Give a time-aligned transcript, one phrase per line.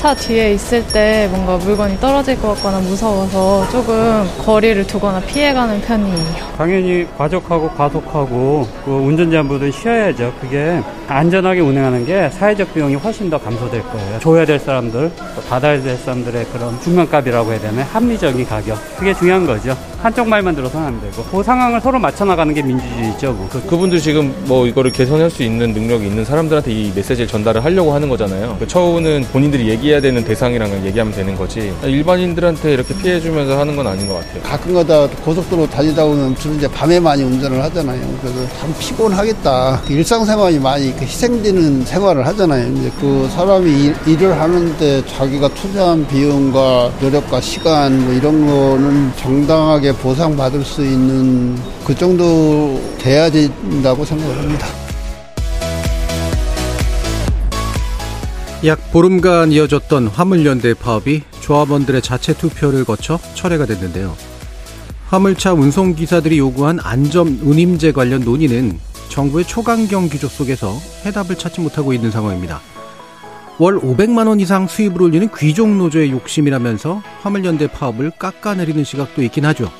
[0.00, 6.50] 차 뒤에 있을 때 뭔가 물건이 떨어질 것 같거나 무서워서 조금 거리를 두거나 피해가는 편이에요.
[6.56, 10.32] 당연히 과속하고 과속하고 그 운전자분들은 쉬어야죠.
[10.40, 14.18] 그게 안전하게 운행하는 게 사회적 비용이 훨씬 더 감소될 거예요.
[14.20, 18.78] 줘야 될 사람들, 또 받아야 될 사람들의 그런 중간값이라고 해야 되나 합리적인 가격.
[18.96, 19.76] 그게 중요한 거죠.
[20.00, 23.32] 한쪽 말만 들어서는 안 되고 그 상황을 서로 맞춰 나가는 게 민주주의죠.
[23.32, 23.48] 뭐.
[23.52, 27.92] 그, 그분들 지금 뭐 이거를 개선할 수 있는 능력이 있는 사람들한테 이 메시지를 전달을 하려고
[27.92, 28.56] 하는 거잖아요.
[28.58, 31.72] 그 처우는 본인들이 얘기 해야 되는 대상이랑 얘기하면 되는 거지.
[31.82, 34.42] 일반인들한테 이렇게 피해주면서 하는 건 아닌 것 같아요.
[34.42, 38.00] 가끔가다 고속도로 다니다 보면 주로 이제 밤에 많이 운전을 하잖아요.
[38.22, 39.82] 그래서 참 피곤하겠다.
[39.88, 42.72] 일상생활이 많이 희생되는 생활을 하잖아요.
[42.72, 49.92] 이제 그 사람이 일, 일을 하는데 자기가 투자한 비용과 노력과 시간 뭐 이런 거는 정당하게
[49.92, 54.66] 보상받을 수 있는 그 정도 돼야 된다고 생각을 합니다.
[58.62, 64.14] 약 보름간 이어졌던 화물연대 파업이 조합원들의 자체 투표를 거쳐 철회가 됐는데요.
[65.08, 72.10] 화물차 운송기사들이 요구한 안전 운임제 관련 논의는 정부의 초강경 기조 속에서 해답을 찾지 못하고 있는
[72.10, 72.60] 상황입니다.
[73.58, 79.72] 월 500만 원 이상 수입을 올리는 귀족 노조의 욕심이라면서 화물연대 파업을 깎아내리는 시각도 있긴 하죠.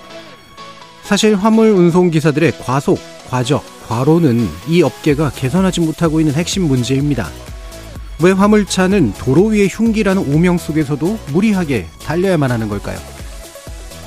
[1.02, 7.28] 사실 화물 운송 기사들의 과속, 과적, 과로는 이 업계가 개선하지 못하고 있는 핵심 문제입니다.
[8.22, 12.98] 왜 화물차는 도로 위의 흉기라는 오명 속에서도 무리하게 달려야만 하는 걸까요?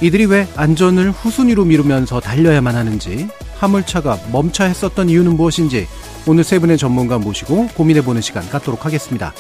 [0.02, 5.88] 이들이 왜 안전을 후순위로 미루면서 달려야만 하는지, 화물차가 멈춰 했었던 이유는 무엇인지
[6.28, 9.34] 오늘 세 분의 전문가 모시고 고민해보는 시간 갖도록 하겠습니다.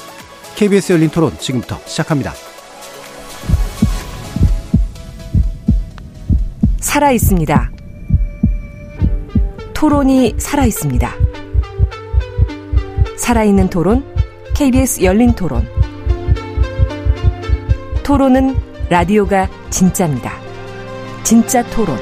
[0.56, 2.34] KBS 열린 토론 지금부터 시작합니다.
[6.80, 7.72] 살아 있습니다.
[9.74, 11.12] 토론이 살아 있습니다.
[13.18, 14.13] 살아있는 토론,
[14.64, 15.68] KBS 열린 토론.
[18.02, 18.56] 토론은
[18.90, 20.32] 라디오가 진짜입니다.
[21.24, 21.98] 진짜 토론,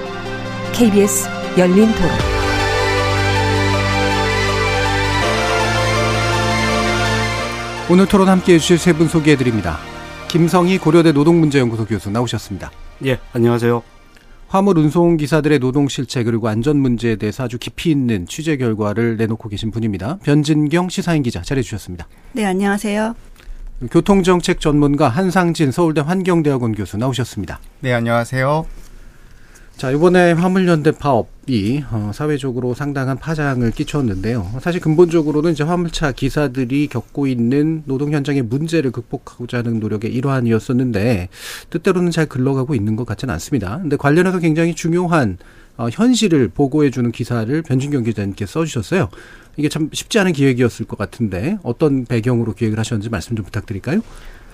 [0.71, 1.27] KBS
[1.57, 2.11] 열린 토론.
[7.89, 9.79] 오늘 토론 함께 해주실 세 분 소개해 드립니다.
[10.27, 12.69] 김성희 고려대 노동문제연구소 교수 나오셨습니다.
[13.05, 13.81] 예, 안녕하세요.
[14.51, 19.47] 화물 운송 기사들의 노동 실체 그리고 안전 문제에 대해서 아주 깊이 있는 취재 결과를 내놓고
[19.47, 20.17] 계신 분입니다.
[20.23, 22.05] 변진경 시사인 기자 자리해 주셨습니다.
[22.33, 23.15] 네, 안녕하세요.
[23.89, 27.61] 교통정책 전문가 한상진 서울대 환경대학원 교수 나오셨습니다.
[27.79, 28.65] 네, 안녕하세요.
[29.81, 34.59] 자, 이번에 화물연대 파업이 어, 사회적으로 상당한 파장을 끼쳤는데요.
[34.61, 41.29] 사실 근본적으로는 이제 화물차 기사들이 겪고 있는 노동 현장의 문제를 극복하고자 하는 노력의 일환이었었는데
[41.71, 43.79] 뜻대로는 잘 흘러가고 있는 것 같지는 않습니다.
[43.79, 45.39] 근데 관련해서 굉장히 중요한
[45.77, 49.09] 어, 현실을 보고해주는 기사를 변진경 기자님께 써주셨어요.
[49.57, 54.01] 이게 참 쉽지 않은 기획이었을 것 같은데 어떤 배경으로 기획을 하셨는지 말씀 좀 부탁드릴까요?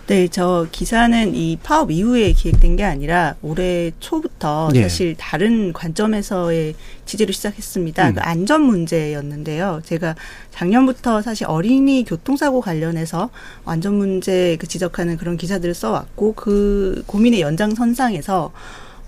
[0.08, 4.84] 네, 저 기사는 이 파업 이후에 기획된 게 아니라 올해 초부터 예.
[4.84, 6.76] 사실 다른 관점에서의
[7.06, 8.08] 취재를 시작했습니다.
[8.08, 8.14] 음.
[8.14, 9.82] 그 안전 문제였는데요.
[9.84, 10.16] 제가
[10.52, 13.30] 작년부터 사실 어린이 교통사고 관련해서
[13.66, 18.54] 안전 문제 그 지적하는 그런 기사들을 써왔고 그 고민의 연장선상에서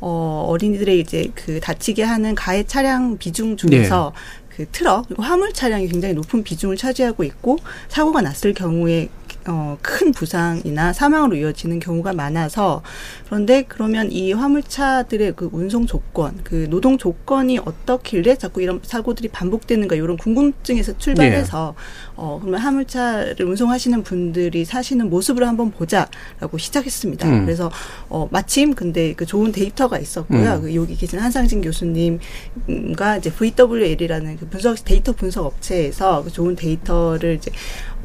[0.01, 4.11] 어, 어린이들의 이제 그 다치게 하는 가해 차량 비중 중에서
[4.49, 7.57] 그 트럭 그리고 화물 차량이 굉장히 높은 비중을 차지하고 있고
[7.88, 9.07] 사고가 났을 경우에
[9.47, 12.81] 어, 큰 부상이나 사망으로 이어지는 경우가 많아서
[13.25, 19.95] 그런데 그러면 이 화물차들의 그 운송 조건, 그 노동 조건이 어떻길래 자꾸 이런 사고들이 반복되는가
[19.95, 21.75] 이런 궁금증에서 출발해서
[22.22, 27.30] 어, 그러면 화물차를 운송하시는 분들이 사시는 모습을 한번 보자라고 시작했습니다.
[27.30, 27.46] 음.
[27.46, 27.72] 그래서
[28.09, 30.56] 어, 마침 근데 그 좋은 데이터가 있었고요.
[30.56, 30.62] 음.
[30.62, 37.36] 그 여기 계신 한상진 교수님과 이제 VWL이라는 그 분석 데이터 분석 업체에서 그 좋은 데이터를
[37.36, 37.51] 이제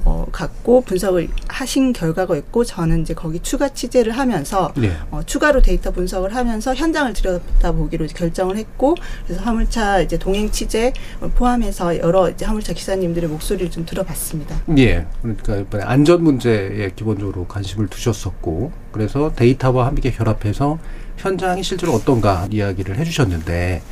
[0.05, 4.93] 어, 갖고 분석을 하신 결과가 있고 저는 이제 거기 추가 취재를 하면서 네.
[5.11, 10.93] 어, 추가로 데이터 분석을 하면서 현장을 들여다보기로 결정을 했고 그래서 화물차 이제 동행 취재
[11.37, 14.57] 포함해서 여러 이제 화물차 기사님들의 목소리를 좀 들어 봤습니다.
[14.79, 15.07] 예.
[15.23, 20.79] 그러니까 이번에 안전 문제에 기본적으로 관심을 두셨었고, 그래서 데이터와 함께 결합해서
[21.17, 23.83] 현장이 실제로 어떤가 이야기를 해주셨는데,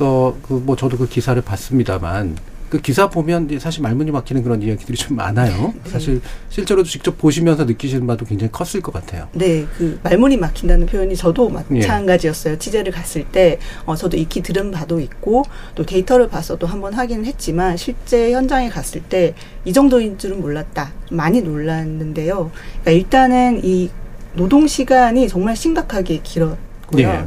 [0.00, 2.36] 어, 그, 뭐, 저도 그 기사를 봤습니다만,
[2.68, 5.74] 그 기사 보면 사실 말문이 막히는 그런 이야기들이 좀 많아요.
[5.84, 5.90] 네.
[5.90, 6.20] 사실
[6.50, 9.28] 실제로도 직접 보시면서 느끼시는 바도 굉장히 컸을 것 같아요.
[9.32, 12.58] 네, 그 말문이 막힌다는 표현이 저도 마찬가지였어요.
[12.58, 15.44] 취재를 갔을 때, 어, 저도 익히 들은 바도 있고,
[15.74, 20.92] 또 데이터를 봐서도 한번 확인을 했지만, 실제 현장에 갔을 때, 이 정도인 줄은 몰랐다.
[21.10, 22.50] 많이 놀랐는데요.
[22.82, 23.90] 그러니까 일단은 이
[24.34, 27.08] 노동 시간이 정말 심각하게 길었고요.
[27.08, 27.24] 예.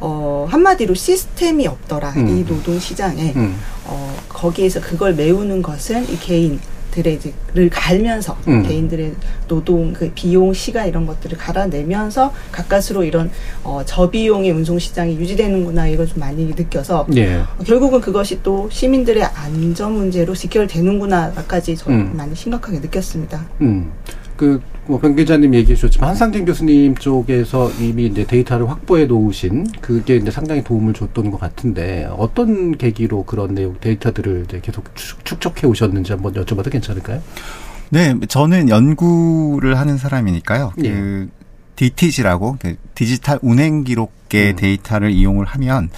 [0.00, 2.10] 어, 한마디로 시스템이 없더라.
[2.16, 2.28] 음.
[2.28, 3.32] 이 노동 시장에.
[3.36, 3.56] 음.
[3.86, 6.60] 어, 거기에서 그걸 메우는 것은 이 개인
[6.94, 8.62] 들의 이제를 갈면서 음.
[8.62, 9.14] 개인들의
[9.48, 13.30] 노동 그 비용 시간 이런 것들을 갈아내면서 가까스로 이런
[13.64, 17.34] 어, 저비용의 운송 시장이 유지되는구나 이걸 좀 많이 느껴서 예.
[17.34, 22.16] 어, 결국은 그것이 또 시민들의 안전 문제로 직결되는구나까지 저는 음.
[22.16, 23.44] 많이 심각하게 느꼈습니다.
[24.34, 24.36] 음.
[24.36, 30.16] 그, 뭐, 변 기자님 얘기해 주셨지만, 한상진 교수님 쪽에서 이미 이제 데이터를 확보해 놓으신, 그게
[30.16, 35.66] 이제 상당히 도움을 줬던 것 같은데, 어떤 계기로 그런 내용, 데이터들을 이제 계속 축- 축적해
[35.66, 37.22] 오셨는지 한번 여쭤봐도 괜찮을까요?
[37.90, 40.72] 네, 저는 연구를 하는 사람이니까요.
[40.84, 40.90] 예.
[40.90, 41.28] 그
[41.76, 44.56] DTG라고 그 디지털 운행 기록계 음.
[44.56, 45.90] 데이터를 이용을 하면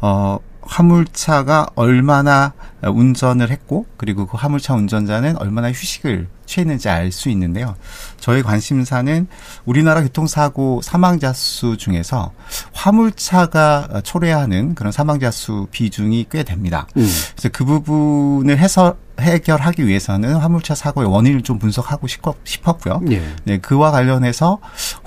[0.00, 2.52] 어 화물차가 얼마나
[2.82, 7.76] 운전을 했고 그리고 그 화물차 운전자는 얼마나 휴식을 취했는지 알 수 있는데요.
[8.18, 9.26] 저희 관심사는
[9.64, 12.32] 우리나라 교통사고 사망자 수 중에서
[12.72, 16.86] 화물차가 초래하는 그런 사망자 수 비중이 꽤 됩니다.
[16.96, 17.08] 음.
[17.32, 23.00] 그래서 그 부분을 해서 해결하기 위해서는 화물차 사고의 원인을 좀 분석하고 싶었, 싶었고요.
[23.10, 23.22] 예.
[23.44, 24.58] 네, 그와 관련해서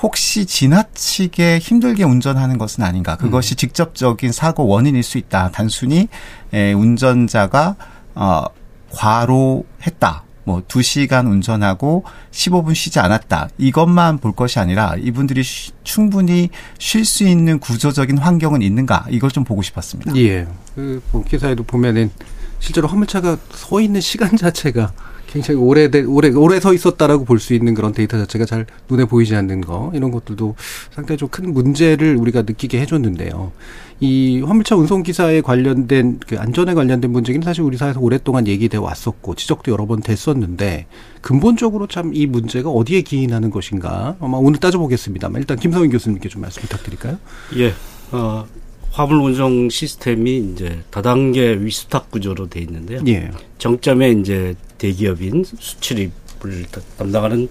[0.01, 3.15] 혹시 지나치게 힘들게 운전하는 것은 아닌가.
[3.15, 5.51] 그것이 직접적인 사고 원인일 수 있다.
[5.51, 6.07] 단순히
[6.54, 7.75] 에, 운전자가
[8.15, 8.44] 어,
[8.92, 10.24] 과로했다.
[10.45, 13.48] 뭐, 두시간 운전하고 15분 쉬지 않았다.
[13.57, 16.50] 이것만 볼 것이 아니라 이분들이 쉬- 충분히
[16.80, 19.06] 쉴 수 있는 구조적인 환경은 있는가.
[19.09, 20.13] 이걸 좀 보고 싶었습니다.
[20.18, 20.45] 예.
[20.75, 22.12] 그, 뭐 기사에도 보면은,
[22.63, 24.94] 실제로 화물차가 서 있는 시간 자체가
[25.27, 29.36] 굉장히 오래돼, 오래, 오래 서 있었다라고 볼 수 있는 그런 데이터 자체가 잘 눈에 보이지
[29.36, 30.56] 않는 거, 이런 것들도
[30.92, 33.51] 상당히 좀 큰 문제를 우리가 느끼게 해줬는데요.
[34.00, 39.36] 이 화물차 운송 기사에 관련된, 그 안전에 관련된 문제는 사실 우리 사회에서 오랫동안 얘기돼 왔었고,
[39.36, 40.86] 지적도 여러 번 됐었는데,
[41.21, 46.62] 근본적으로 참 이 문제가 어디에 기인하는 것인가, 아마 오늘 따져보겠습니다만, 일단 김성인 교수님께 좀 말씀
[46.62, 47.18] 부탁드릴까요?
[47.57, 47.74] 예,
[48.12, 48.45] 어,
[48.94, 53.01] 화물 운송 시스템이 이제 다단계 위스탁 구조로 돼 있는데요.
[53.07, 53.31] 예.
[53.57, 56.12] 정점에 이제 대기업인 수출입을
[56.72, 57.48] 다- 담당하는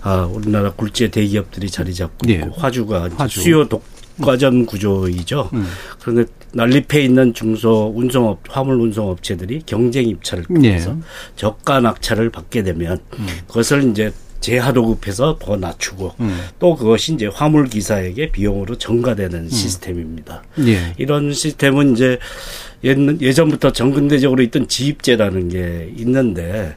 [0.00, 2.38] 아, 우리나라 굴지의 대기업들이 자리 잡고 예.
[2.56, 3.42] 화주가 화주.
[3.42, 5.50] 수요 독과점 구조이죠.
[5.52, 5.66] 음.
[6.00, 6.24] 그런데
[6.54, 10.54] 난립해 있는 중소 운송업 화물 운송업체들이 경쟁 입찰을 예.
[10.54, 10.96] 통해서
[11.36, 13.26] 저가 낙찰을 받게 되면 음.
[13.46, 16.38] 그것을 이제 재하도급해서 더 낮추고 음.
[16.58, 20.42] 또 그것이 이제 화물 기사에게 비용으로 전가되는 시스템입니다.
[20.66, 20.94] 예.
[20.98, 22.18] 이런 시스템은 이제
[22.84, 26.76] 옛- 예전부터 전근대적으로 있던 지입제라는 게 있는데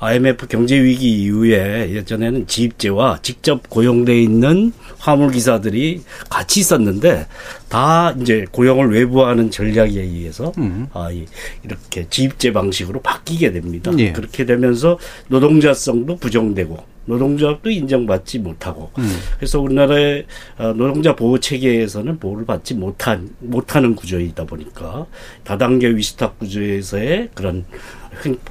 [0.00, 6.00] IMF 경제 위기 이후에 예전에는 지입제와 직접 고용돼 있는 화물 기사들이
[6.30, 7.26] 같이 있었는데
[7.68, 10.86] 다 이제 고용을 외부하는 전략에 의해서 음.
[10.94, 11.26] 아, 이-
[11.64, 13.92] 이렇게 지입제 방식으로 바뀌게 됩니다.
[13.98, 14.12] 예.
[14.12, 14.98] 그렇게 되면서
[15.28, 19.16] 노동자성도 부정되고 노동조합도 인정받지 못하고 음.
[19.36, 20.26] 그래서 우리나라의
[20.58, 25.06] 어, 노동자 보호 체계에서는 보호를 받지 못한 못하는 구조이다 보니까
[25.44, 27.80] 다단계 위스탁 구조에서의 그런 횡-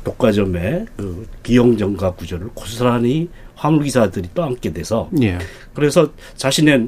[0.03, 5.37] 독과점의 그 비용 전가 구조를 고스란히 화물 기사들이 또 안게 돼서 예.
[5.73, 6.87] 그래서 자신의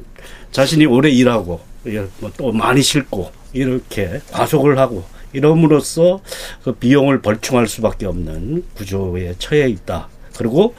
[0.50, 6.20] 자신이 오래 일하고 예, 뭐또 많이 싣고 이렇게 과속을 하고 이럼으로써
[6.62, 10.08] 그 비용을 벌충할 수밖에 없는 구조에 처해 있다.
[10.36, 10.74] 그리고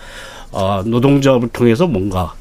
[0.51, 2.35] 아, 노동조합을 통해서 뭔가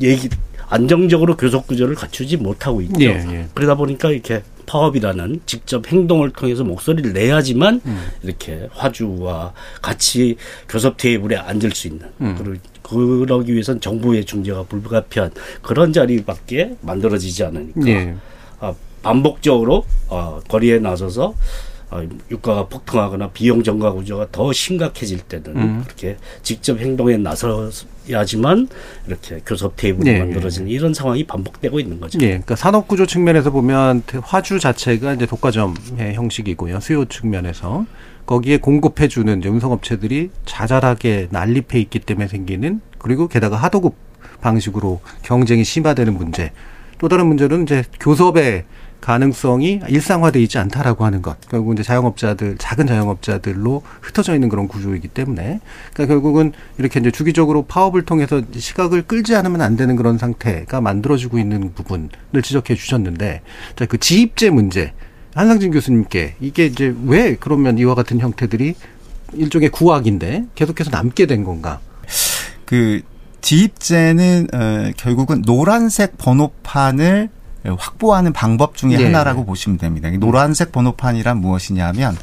[0.00, 0.28] 얘기
[0.70, 3.00] 안정적으로 교섭 구조를 갖추지 못하고 있죠.
[3.00, 3.46] 예, 예.
[3.54, 8.06] 그러다 보니까 이렇게 파업이라는 직접 행동을 통해서 목소리를 내야지만 음.
[8.22, 10.36] 이렇게 화주와 같이
[10.68, 12.36] 교섭 테이블에 앉을 수 있는 음.
[12.38, 15.30] 그리고 그러기 위해선 정부의 중재가 불가피한
[15.62, 18.14] 그런 자리밖에 만들어지지 않으니까 예.
[18.60, 21.34] 아, 반복적으로 어, 거리에 나서서 어,
[22.30, 25.82] 유가가 폭등하거나 비용 증가 구조가 더 심각해질 때는 음.
[25.84, 28.68] 그렇게 직접 행동에 나서야지만
[29.06, 32.18] 이렇게 교섭 테이블이 예, 만들어지는 이런 상황이 반복되고 있는 거죠.
[32.20, 36.80] 예, 그러니까 산업 구조 측면에서 보면 화주 자체가 이제 독과점의 형식이고요.
[36.80, 37.86] 수요 측면에서
[38.26, 43.94] 거기에 공급해 주는 운송업체들이 자잘하게 난립해 있기 때문에 생기는 그리고 게다가 하도급
[44.42, 46.52] 방식으로 경쟁이 심화되는 문제.
[46.98, 48.64] 또 다른 문제는 이제 교섭의
[49.00, 51.40] 가능성이 일상화되어 있지 않다라고 하는 것.
[51.48, 55.60] 결국 이제 자영업자들, 작은 자영업자들로 흩어져 있는 그런 구조이기 때문에.
[55.92, 61.38] 그러니까 결국은 이렇게 이제 주기적으로 파업을 통해서 시각을 끌지 않으면 안 되는 그런 상태가 만들어지고
[61.38, 62.08] 있는 부분을
[62.42, 63.42] 지적해 주셨는데,
[63.76, 64.92] 자, 그 지입제 문제.
[65.34, 68.74] 한상진 교수님께 이게 이제 왜 그러면 이와 같은 형태들이
[69.34, 71.80] 일종의 구악인데 계속해서 남게 된 건가?
[72.64, 73.02] 그
[73.40, 77.28] 지입제는 어, 결국은 노란색 번호판을
[77.64, 79.04] 확보하는 방법 중에 네.
[79.04, 80.08] 하나라고 보시면 됩니다.
[80.08, 82.16] 이 노란색 번호판이란 무엇이냐면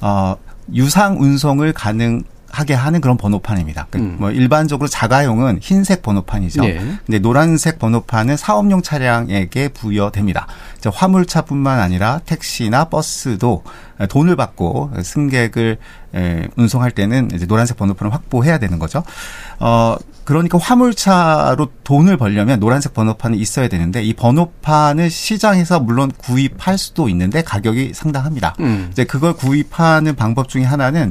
[0.00, 0.36] 어,
[0.72, 3.88] 유상 운송을 가능 하게 하는 그런 번호판입니다.
[3.90, 4.16] 그 음.
[4.18, 6.64] 뭐 일반적으로 자가용은 흰색 번호판이죠.
[6.64, 6.80] 예.
[7.04, 10.46] 근데 노란색 번호판은 사업용 차량에게 부여됩니다.
[10.82, 13.64] 화물차뿐만 아니라 택시나 버스도
[14.08, 15.76] 돈을 받고 승객을
[16.14, 19.02] 에, 운송할 때는 이제 노란색 번호판을 확보해야 되는 거죠.
[19.60, 19.96] 어
[20.28, 27.40] 그러니까 화물차로 돈을 벌려면 노란색 번호판이 있어야 되는데 이 번호판을 시장에서 물론 구입할 수도 있는데
[27.40, 28.54] 가격이 상당합니다.
[28.60, 28.88] 음.
[28.92, 31.10] 이제 그걸 구입하는 방법 중에 하나는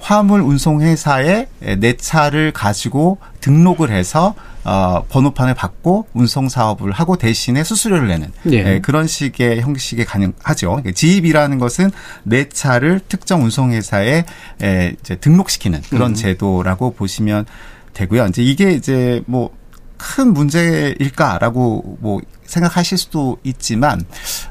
[0.00, 1.46] 화물 운송 회사에
[1.78, 8.56] 내 차를 가지고 등록을 해서 어 번호판을 받고 운송 사업을 하고 대신에 수수료를 내는 예.
[8.56, 10.68] 예, 그런 식의 형식이 가능하죠.
[10.68, 11.90] 그러니까 지입이라는 것은
[12.22, 14.24] 내 차를 특정 운송 회사에
[14.62, 16.14] 에, 이제 등록시키는 그런 음.
[16.14, 17.44] 제도라고 보시면
[17.94, 18.26] 되고요.
[18.26, 19.64] 이제 이게 이제 뭐
[19.96, 24.04] 큰 문제일까라고 뭐 생각하실 수도 있지만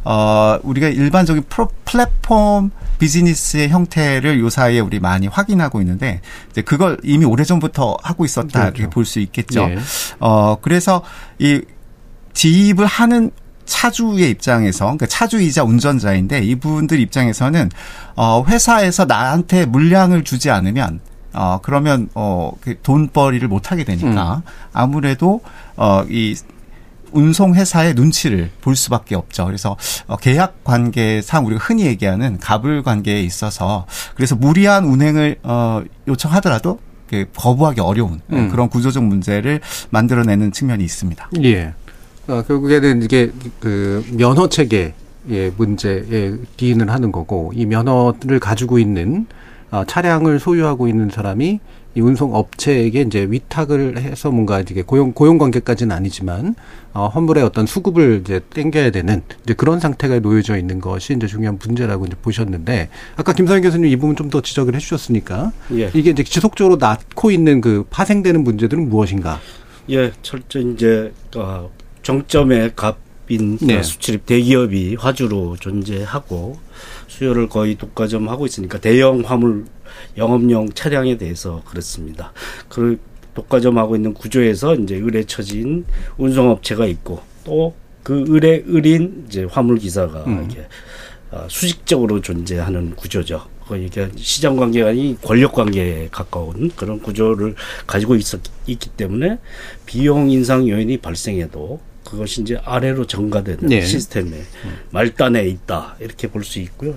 [0.04, 6.98] 어 우리가 일반적인 프로, 플랫폼 비즈니스의 형태를 요 사이에 우리 많이 확인하고 있는데 이제 그걸
[7.04, 8.78] 이미 오래전부터 하고 있었다 그렇죠.
[8.78, 9.64] 이렇게 볼 수 있겠죠.
[9.70, 9.78] 예.
[10.20, 11.04] 어 그래서
[11.38, 11.62] 이
[12.34, 13.30] 지입을 하는
[13.66, 17.70] 차주의 입장에서 그러니까 차주이자 운전자인데 이분들 입장에서는
[18.16, 21.00] 어 회사에서 나한테 물량을 주지 않으면
[21.34, 25.42] 어 그러면 어 그 돈벌이를 못 하게 되니까 아무래도
[25.76, 26.36] 어 이
[27.14, 29.46] 운송 회사의 눈치를 볼 수밖에 없죠.
[29.46, 33.86] 그래서 어, 계약 관계상 우리가 흔히 얘기하는 갑을 관계에 있어서
[34.16, 38.50] 그래서 무리한 운행을 어 요청하더라도 그 거부하기 어려운 음.
[38.50, 39.62] 그런 구조적 문제를
[39.92, 41.30] 만들어내는 측면이 있습니다.
[41.44, 41.74] 예.
[42.28, 44.94] 어, 결국에는 이게 그 면허 체계
[45.30, 49.43] 의 문제에 기인을 하는 거고 이 면허를 가지고 있는 어,
[49.88, 51.60] 차량을 소유하고 있는 사람이
[51.96, 56.56] 이 운송 업체에게 이제 위탁을 해서 뭔가 이게 고용 고용 관계까지는 아니지만
[56.92, 61.60] 어, 환불의 어떤 수급을 이제 땡겨야 되는 이제 그런 상태가 놓여져 있는 것이 이제 중요한
[61.64, 65.92] 문제라고 이제 보셨는데 아까 김성현 교수님 이 부분 좀 더 지적을 해주셨으니까 예.
[65.94, 69.40] 이게 이제 지속적으로 낳고 있는 그 파생되는 문제들은 무엇인가?
[69.92, 71.70] 예, 철저히 이제 어,
[72.02, 73.84] 정점의 값인 네.
[73.84, 76.58] 수출입 대기업이 화주로 존재하고
[77.18, 79.66] 수요를 거의 독과점하고 있으니까 대형 화물
[80.18, 82.34] 영업용 차량에 대해서 그렇습니다.
[82.70, 83.00] 그
[83.34, 85.86] 독과점하고 있는 구조에서 이제 의뢰 처진
[86.18, 90.48] 운송업체가 있고 또 그 의뢰 의린 이제 화물 기사가 음.
[90.50, 90.68] 이게
[91.32, 93.48] 아, 수직적으로 존재하는 구조죠.
[93.82, 97.56] 이게 시장 관계가 아닌 권력 관계에 가까운 그런 구조를
[97.88, 99.40] 가지고 있었, 있기 때문에
[99.86, 101.80] 비용 인상 요인이 발생해도
[102.14, 103.82] 그것이 이제 아래로 전가되는 네.
[103.82, 104.38] 시스템에
[104.92, 106.96] 말단에 있다 이렇게 볼 수 있고요.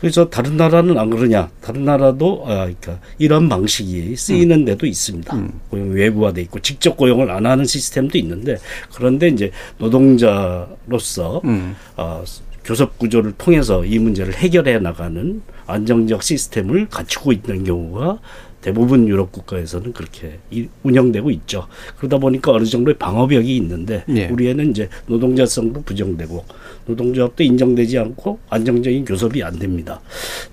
[0.00, 1.50] 그래서 다른 나라는 안 그러냐?
[1.60, 5.36] 다른 나라도 아, 그러니까 이런 방식이 쓰이는 데도 있습니다.
[5.70, 8.56] 고용 외부화돼 있고 직접 고용을 안 하는 시스템도 있는데
[8.94, 11.76] 그런데 이제 노동자로서 음.
[11.96, 12.24] 어,
[12.64, 18.18] 교섭 구조를 통해서 이 문제를 해결해 나가는 안정적 시스템을 갖추고 있는 경우가
[18.60, 21.66] 대부분 유럽 국가에서는 그렇게 이- 운영되고 있죠.
[21.96, 24.26] 그러다 보니까 어느 정도의 방어벽이 있는데 예.
[24.26, 26.44] 우리에는 이제 노동자성도 부정되고
[26.86, 30.00] 노동조합도 인정되지 않고 안정적인 교섭이 안 됩니다.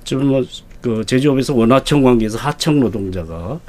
[0.04, 3.60] 좀그 제조업에서 원하청 관계에서 하청 노동자가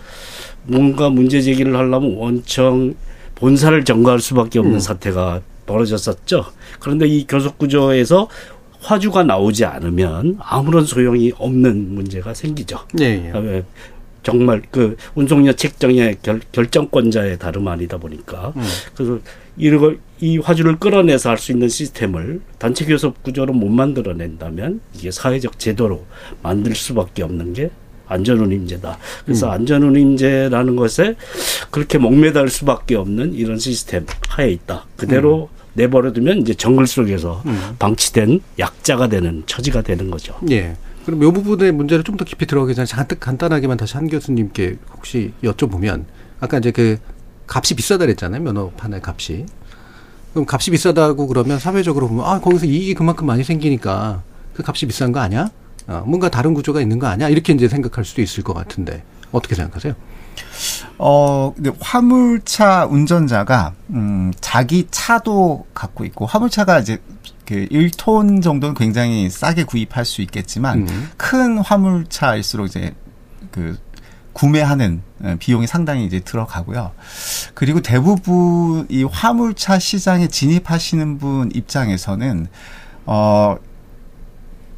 [0.64, 2.94] 뭔가 문제 제기를 하려면 원청
[3.36, 6.44] 본사를 전가할 수밖에 없는 사태가 벌어졌었죠.
[6.80, 8.28] 그런데 이 교섭 구조에서
[8.80, 12.78] 화주가 나오지 않으면 아무런 소용이 없는 문제가 생기죠.
[13.00, 13.64] 예, 예.
[14.26, 18.62] 예, 정말 그 운송료 책정의 결, 결정권자의 다름 아니다 보니까 음.
[18.94, 19.18] 그래서
[19.56, 25.58] 이걸 이 화주를 끌어내서 할 수 있는 시스템을 단체 교섭 구조로 못 만들어낸다면 이게 사회적
[25.58, 26.04] 제도로
[26.42, 27.70] 만들 수밖에 없는 게
[28.08, 28.98] 안전운임제다.
[29.24, 31.16] 그래서 안전운임제라는 것에
[31.70, 34.86] 그렇게 목매달 수밖에 없는 이런 시스템 하에 있다.
[34.96, 37.42] 그대로 내버려두면 이제 정글 속에서
[37.78, 40.34] 방치된 약자가 되는 처지가 되는 거죠.
[40.50, 40.76] 예.
[41.06, 45.32] 그럼 이 부분의 문제를 좀 더 깊이 들어가기 전에 잔뜩 간단하게만 다시 한 교수님께 혹시
[45.42, 46.04] 여쭤보면
[46.40, 46.98] 아까 이제 그
[47.46, 48.42] 값이 비싸다 그랬잖아요.
[48.42, 49.46] 면허판의 값이.
[50.32, 54.22] 그럼 값이 비싸다고 그러면 사회적으로 보면 아, 거기서 이익이 그만큼 많이 생기니까
[54.54, 55.50] 그 값이 비싼 거 아니야?
[55.86, 57.28] 어, 뭔가 다른 구조가 있는 거 아니야?
[57.28, 59.94] 이렇게 이제 생각할 수도 있을 것 같은데 어떻게 생각하세요?
[60.98, 66.98] 어, 근데 화물차 운전자가, 음, 자기 차도 갖고 있고, 화물차가 이제
[67.46, 71.10] 그 1톤 정도는 굉장히 싸게 구입할 수 있겠지만, 음.
[71.16, 72.94] 큰 화물차일수록 이제
[73.50, 73.78] 그,
[74.32, 76.92] 구매하는 어, 비용이 상당히 이제 들어가고요.
[77.54, 82.48] 그리고 대부분 이 화물차 시장에 진입하시는 분 입장에서는,
[83.06, 83.56] 어,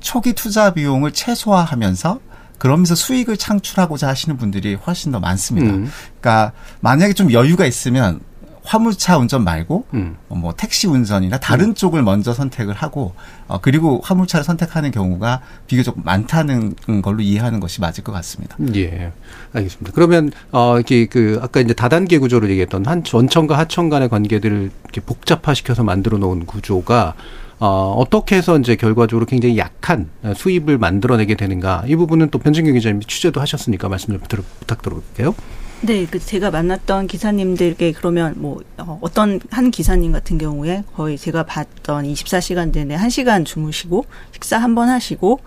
[0.01, 2.21] 초기 투자 비용을 최소화하면서
[2.59, 5.73] 그러면서 수익을 창출하고자 하시는 분들이 훨씬 더 많습니다.
[5.73, 5.91] 음.
[6.21, 8.21] 그러니까 만약에 좀 여유가 있으면
[8.69, 10.17] 화물차 운전 말고 음.
[10.29, 13.15] 어, 뭐 택시 운전이나 다른 쪽을 먼저 선택을 하고
[13.47, 18.57] 어, 그리고 화물차를 선택하는 경우가 비교적 많다는 걸로 이해하는 것이 맞을 것 같습니다.
[18.75, 19.11] 예,
[19.55, 19.93] 알겠습니다.
[19.95, 25.01] 그러면 어 이렇게 그 아까 이제 다단계 구조로 얘기했던 한 원청과 하청 간의 관계들을 이렇게
[25.01, 27.15] 복잡화시켜서 만들어 놓은 구조가
[27.61, 33.07] 어, 어떻게 해서 이제 결과적으로 굉장히 약한 수입을 만들어내게 되는가 이 부분은 또 변진경 기자님이
[33.07, 35.35] 취재도 하셨으니까 말씀 좀 들어, 부탁드릴게요.
[35.81, 41.45] 네, 그 제가 만났던 기사님들께 그러면 뭐 어, 어떤 한 기사님 같은 경우에 거의 제가
[41.45, 45.41] 봤던 24시간 내내 1시간 주무시고 식사 한 번 하시고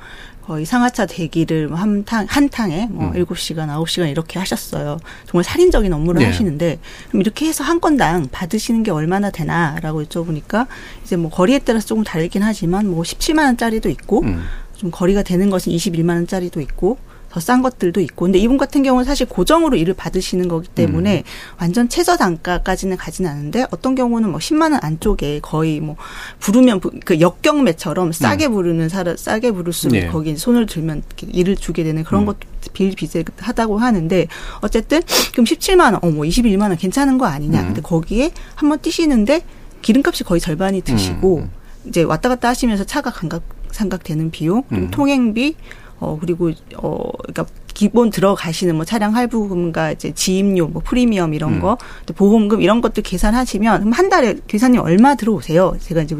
[0.45, 3.15] 거의 상하차 대기를 한 탕, 한 탕에 뭐 음.
[3.15, 4.97] 일곱 시간 아홉 시간 이렇게 하셨어요.
[5.27, 6.25] 정말 살인적인 업무를 네.
[6.27, 10.65] 하시는데 그럼 이렇게 해서 한 건당 받으시는 게 얼마나 되나라고 여쭤보니까
[11.03, 14.43] 이제 뭐 거리에 따라서 조금 다르긴 하지만 뭐 17만 원짜리도 있고 음.
[14.75, 16.97] 좀 거리가 되는 것은 21만 원짜리도 있고
[17.31, 21.23] 더 싼 것들도 있고 근데 이분 같은 경우는 사실 고정으로 일을 받으시는 거기 때문에 음.
[21.59, 25.95] 완전 최저 단가까지는 가지는 않은데 어떤 경우는 뭐 10만 원 안쪽에 거의 뭐
[26.39, 29.99] 부르면 부- 그 역경매처럼 싸게 부르는 사람 싸게 부를수록 음.
[30.01, 30.07] 네.
[30.07, 32.25] 거기 손을 들면 일을 주게 되는 그런 음.
[32.27, 32.39] 것도
[32.73, 34.27] 비일비재하다고 하는데
[34.61, 37.61] 어쨌든 그럼 17만 원, 어 뭐 21만 원 괜찮은 거 아니냐?
[37.61, 37.65] 음.
[37.67, 39.41] 근데 거기에 한번 뛰시는데
[39.81, 41.49] 기름값이 거의 절반이 드시고 음.
[41.85, 44.91] 이제 왔다 갔다 하시면서 차가 감각 삼각되는 비용, 또 음.
[44.91, 45.55] 통행비,
[46.01, 51.59] 어 그리고 어 그러니까 기본 들어가시는 뭐 차량 할부금과 이제 지임료, 뭐 프리미엄 이런 음.
[51.61, 55.77] 거, 또 보험금 이런 것들 계산하시면 한 달에 기사님 얼마 들어오세요?
[55.79, 56.15] 제가 이제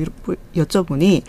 [0.56, 1.24] 여쭤보니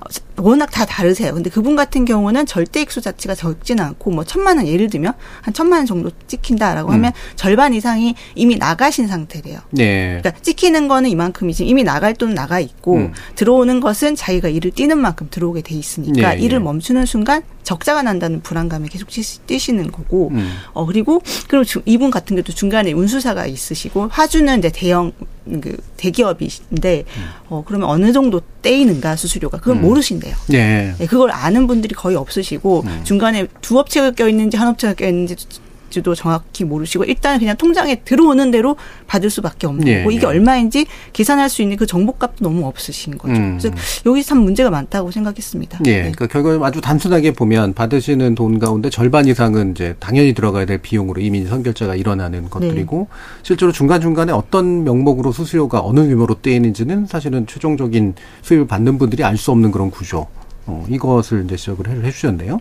[0.00, 1.32] 어, 워낙 다 다르세요.
[1.32, 5.12] 근데 그분 같은 경우는 절대 액수 자체가 적지는 않고 뭐 천만 원 예를 들면
[5.42, 6.94] 한 천만 원 정도 찍힌다라고 음.
[6.94, 9.58] 하면 절반 이상이 이미 나가신 상태래요.
[9.70, 10.18] 네.
[10.20, 13.12] 그러니까 찍히는 거는 이만큼이지 이미 나갈 돈은 나가 있고 음.
[13.36, 16.62] 들어오는 것은 자기가 일을 뛰는 만큼 들어오게 돼 있으니까 예, 일을 예.
[16.62, 20.52] 멈추는 순간 적자가 난다는 불안감에 계속 뛰시- 뛰시는 거고 음.
[20.72, 21.22] 어 그리고
[21.64, 25.12] 주- 이분 같은 경우도 중간에 운수사가 있으시고 화주는 이제 대형
[25.62, 27.04] 그 대기업이신데
[27.48, 29.82] 어 그러면 어느 정도 떼이는가 수수료가 그걸 음.
[29.82, 30.34] 모르신 대요.
[30.48, 30.94] 네.
[30.98, 33.00] 네, 그걸 아는 분들이 거의 없으시고 음.
[33.04, 35.36] 중간에 두 업체가 껴 있는지 한 업체가 껴 있는지
[36.02, 38.76] 도 정확히 모르시고 일단 그냥 통장에 들어오는 대로
[39.06, 40.26] 받을 수밖에 없는 예, 거고 이게 예.
[40.26, 43.34] 얼마인지 계산할 수 있는 그 정보값도 너무 없으신 거죠.
[43.34, 43.58] 음.
[43.58, 43.74] 그래서
[44.06, 45.80] 여기 참 문제가 많다고 생각했습니다.
[45.86, 45.98] 예, 네.
[46.12, 51.20] 그러니까 결국 아주 단순하게 보면 받으시는 돈 가운데 절반 이상은 이제 당연히 들어가야 될 비용으로
[51.20, 53.08] 이미 선결제가 일어나는 것들이고
[53.42, 59.36] 실제로 중간 중간에 어떤 명목으로 수수료가 어느 규모로 떼이는지는 사실은 최종적인 수입을 받는 분들이 알
[59.36, 60.26] 수 없는 그런 구조.
[60.66, 62.58] 어, 이것을 이제 지적을 해- 해주셨네요.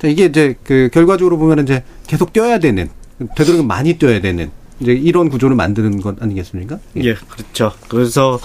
[0.00, 2.88] 자, 이게 이제 그 결과적으로 보면 이제 계속 뛰어야 되는
[3.36, 6.78] 되도록 많이 뛰어야 되는 이제 이런 구조를 만드는 것 아니겠습니까?
[6.96, 7.72] 예, 그렇죠.
[7.88, 8.40] 그래서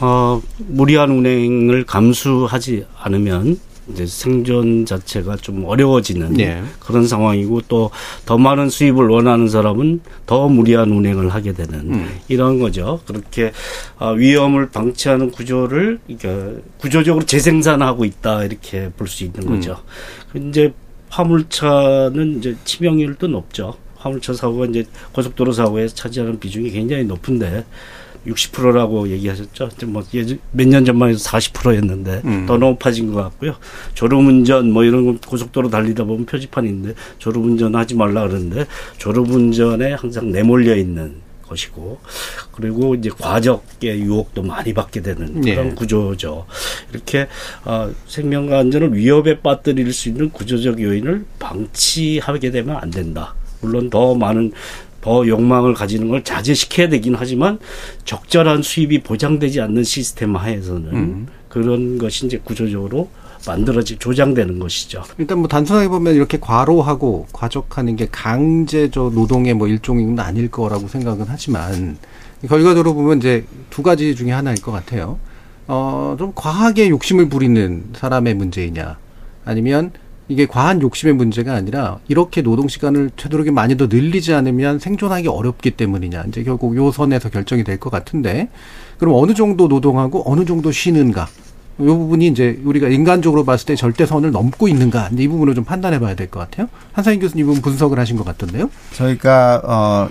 [0.00, 3.58] 어 무리한 운행을 감수하지 않으면
[3.90, 6.62] 이제 생존 자체가 좀 어려워지는 예.
[6.78, 7.90] 그런 상황이고 또
[8.24, 12.08] 더 많은 수입을 원하는 사람은 더 무리한 운행을 하게 되는 음.
[12.28, 13.00] 이런 거죠.
[13.06, 13.50] 그렇게
[13.98, 19.76] 아, 위험을 방치하는 구조를 그러니까 구조적으로 재생산하고 있다 이렇게 볼 수 있는 거죠.
[20.36, 20.72] 이제
[21.12, 23.74] 화물차는 이제 치명률도 높죠.
[23.96, 27.64] 화물차 사고가 이제 고속도로 사고에서 차지하는 비중이 굉장히 높은데
[28.26, 29.68] 60%라고 얘기하셨죠.
[29.86, 30.02] 뭐
[30.52, 32.46] 몇 년 전만 해도 40%였는데 음.
[32.46, 33.56] 더 높아진 것 같고요.
[33.94, 38.66] 졸음운전 뭐 이런 거 고속도로 달리다 보면 표지판이 있는데 졸음운전 하지 말라 그러는데
[38.98, 41.16] 졸음운전에 항상 내몰려 있는
[41.52, 42.00] 것이고
[42.52, 45.74] 그리고 이제 과적의 유혹도 많이 받게 되는 그런 예.
[45.74, 46.46] 구조죠.
[46.92, 47.28] 이렇게
[47.64, 53.34] 어, 생명과 안전을 위협에 빠뜨릴 수 있는 구조적 요인을 방치하게 되면 안 된다.
[53.60, 54.52] 물론 더 많은
[55.00, 57.58] 더 욕망을 가지는 걸 자제시켜야 되긴 하지만
[58.04, 61.26] 적절한 수입이 보장되지 않는 시스템 하에서는 음.
[61.48, 63.10] 그런 것이 이제 구조적으로
[63.46, 65.02] 만들어지 조장되는 것이죠.
[65.18, 71.26] 일단 뭐 단순하게 보면 이렇게 과로하고 과적하는 게 강제적 노동의 뭐 일종은 아닐 거라고 생각은
[71.28, 71.96] 하지만
[72.48, 75.18] 결과적으로 보면 이제 두 가지 중에 하나일 것 같아요.
[75.68, 78.98] 어, 좀 과하게 욕심을 부리는 사람의 문제이냐
[79.44, 79.92] 아니면
[80.28, 85.72] 이게 과한 욕심의 문제가 아니라 이렇게 노동 시간을 되도록이 많이 더 늘리지 않으면 생존하기 어렵기
[85.72, 88.48] 때문이냐 이제 결국 요 선에서 결정이 될 것 같은데
[88.98, 91.26] 그럼 어느 정도 노동하고 어느 정도 쉬는가
[91.82, 96.14] 이 부분이 이제 우리가 인간적으로 봤을 때 절대선을 넘고 있는가 이 부분을 좀 판단해 봐야
[96.14, 96.68] 될 것 같아요.
[96.92, 98.70] 한상인 교수님 은 분석을 하신 것 같던데요.
[98.94, 100.08] 저희가 어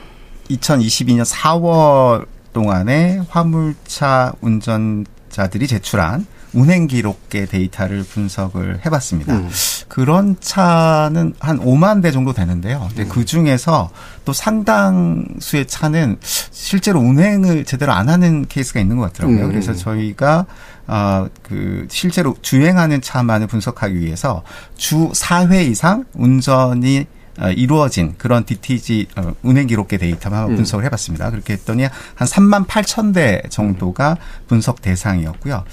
[0.50, 9.36] 2022년 4월 동안에 화물차 운전자들이 제출한 운행 기록계 데이터를 분석을 해봤습니다.
[9.36, 9.50] 음.
[9.88, 12.88] 그런 차는 한 5만 대 정도 되는데요.
[12.90, 13.90] 근데 그 중에서
[14.26, 19.46] 또 상당수의 차는 실제로 운행을 제대로 안 하는 케이스가 있는 것 같더라고요.
[19.46, 19.50] 음.
[19.50, 20.46] 그래서 저희가
[20.88, 24.44] 어, 그 실제로 주행하는 차만을 분석하기 위해서
[24.76, 30.56] 주 4회 이상 운전이 어, 이루어진 그런 DTG 어, 운행 기록계 데이터만 한번 음.
[30.58, 31.32] 분석을 해봤습니다.
[31.32, 35.64] 그렇게 했더니 한 3만 8천 대 정도가 분석 대상이었고요.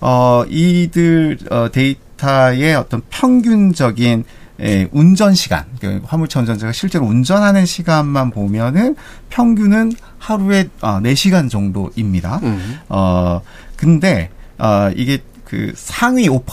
[0.00, 4.24] 어, 이들 어, 데이터의 어떤 평균적인
[4.62, 8.94] 예, 운전 시간, 그 화물차 운전자가 실제로 운전하는 시간만 보면은
[9.30, 12.40] 평균은 하루에 어, 4시간 정도입니다.
[12.42, 12.78] 음.
[12.90, 13.40] 어,
[13.76, 14.28] 근데,
[14.58, 16.44] 어, 이게 그 상위 5%,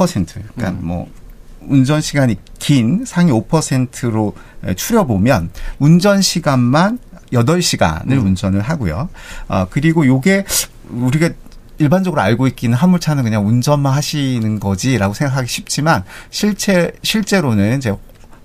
[0.56, 0.80] 그러니까 음.
[0.82, 1.10] 뭐,
[1.68, 4.34] 운전 시간이 긴 상위 5%로
[4.76, 5.50] 추려보면
[5.80, 7.00] 운전 시간만
[7.32, 8.26] 8시간을 음.
[8.28, 9.10] 운전을 하고요.
[9.50, 10.46] 어, 그리고 요게
[10.90, 11.30] 우리가
[11.80, 17.94] 일반적으로 알고 있기는 화물차는 그냥 운전만 하시는 거지라고 생각하기 쉽지만 실제 실제로는 이제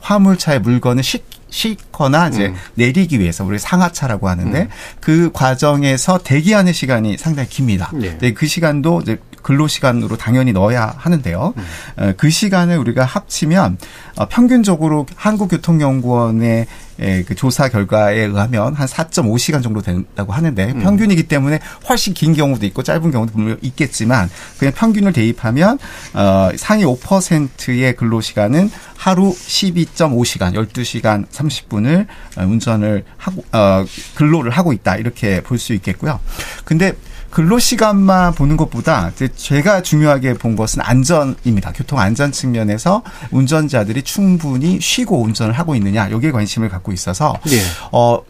[0.01, 2.55] 화물차의 물건을 싣 싣거나 이제 음.
[2.75, 4.69] 내리기 위해서 우리 상하차라고 하는데 음.
[5.01, 7.91] 그 과정에서 대기하는 시간이 상당히 깁니다.
[7.93, 8.17] 네.
[8.19, 11.55] 네, 그 시간도 이제 근로 시간으로 당연히 넣어야 하는데요.
[11.99, 12.15] 음.
[12.17, 13.79] 그 시간을 우리가 합치면
[14.17, 16.67] 어, 평균적으로 한국교통연구원의
[17.01, 20.81] 에, 그 조사 결과에 의하면 한 4.5시간 정도 된다고 하는데 음.
[20.81, 24.29] 평균이기 때문에 훨씬 긴 경우도 있고 짧은 경우도 분명 있겠지만
[24.59, 25.79] 그냥 평균을 대입하면
[26.15, 34.73] 어, 상위 5%의 근로 시간은 하루 12.5시간, 12시간 30분을 어, 운전을 하고 어, 근로를 하고
[34.73, 36.19] 있다 이렇게 볼 수 있겠고요.
[36.65, 36.93] 근데
[37.33, 41.73] 근로 시간만 보는 것보다 이제 제가 중요하게 본 것은 안전입니다.
[41.73, 47.63] 교통 안전 측면에서 운전자들이 충분히 쉬고 운전을 하고 있느냐 여기에 관심을 갖고 있어서 예.
[47.91, 48.23] 어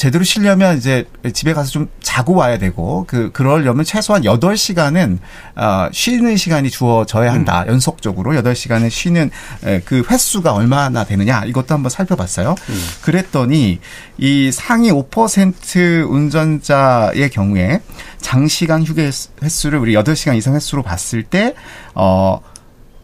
[0.00, 5.18] 제대로 쉬려면 이제 집에 가서 좀 자고 와야 되고 그 그러려면 최소한 8시간은
[5.56, 7.66] 어 쉬는 시간이 주어져야 한다.
[7.68, 9.30] 연속적으로 8시간은 쉬는
[9.66, 12.54] 에, 그 횟수가 얼마나 되느냐 이것도 한번 살펴봤어요.
[13.02, 13.78] 그랬더니
[14.16, 17.82] 이 상위 5% 운전자의 경우에
[18.22, 21.54] 장시간 휴게 횟수- 횟수를 우리 8시간 이상 횟수로 봤을 때
[21.94, 22.40] 어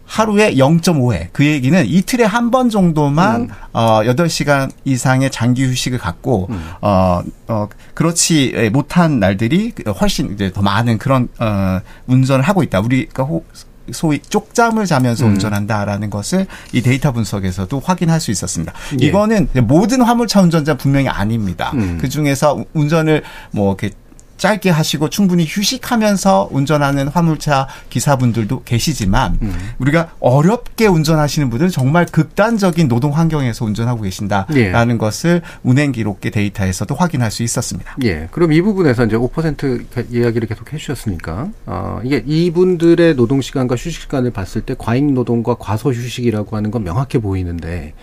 [0.07, 1.29] 하루에 0.5회.
[1.33, 3.49] 그 얘기는 이틀에 한 번 정도만 음.
[3.73, 6.71] 어 8시간 이상의 장기 휴식을 갖고 음.
[6.81, 12.81] 어, 어 그렇지 예, 못한 날들이 훨씬 이제 더 많은 그런 어 운전을 하고 있다.
[12.81, 13.45] 우리가 호,
[13.93, 15.33] 소위 쪽잠을 자면서 음.
[15.33, 18.73] 운전한다라는 것을 이 데이터 분석에서도 확인할 수 있었습니다.
[19.01, 19.07] 예.
[19.07, 21.73] 이거는 모든 화물차 운전자 분명히 아닙니다.
[21.75, 21.99] 음.
[22.01, 23.95] 그 중에서 운전을 뭐 이렇게
[24.37, 29.55] 짧게 하시고 충분히 휴식하면서 운전하는 화물차 기사분들도 계시지만 음.
[29.79, 34.99] 우리가 어렵게 운전하시는 분들은 정말 극단적인 노동 환경에서 운전하고 계신다라는 예.
[34.99, 37.97] 것을 운행 기록계 데이터에서도 확인할 수 있었습니다.
[38.05, 38.29] 예.
[38.31, 44.31] 그럼 이 부분에서 이제 5% 이야기를 계속 해주셨으니까, 어, 이게 이분들의 노동 시간과 휴식 시간을
[44.31, 47.95] 봤을 때 과잉 노동과 과소 휴식이라고 하는 건 명확해 보이는데,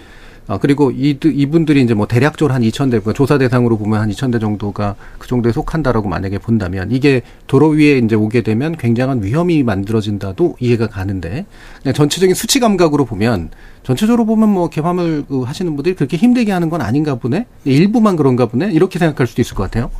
[0.47, 4.41] 아, 그리고 이, 이분들이 이제 뭐 대략적으로 한 2,000대, 그러니까 조사 대상으로 보면 한 2,000대
[4.41, 10.57] 정도가 그 정도에 속한다라고 만약에 본다면, 이게 도로 위에 이제 오게 되면 굉장한 위험이 만들어진다도
[10.59, 11.45] 이해가 가는데,
[11.81, 13.51] 그냥 전체적인 수치 감각으로 보면,
[13.83, 17.45] 전체적으로 보면 뭐 개화물 그 하시는 분들이 그렇게 힘들게 하는 건 아닌가 보네?
[17.63, 18.71] 일부만 그런가 보네?
[18.71, 19.91] 이렇게 생각할 수도 있을 것 같아요.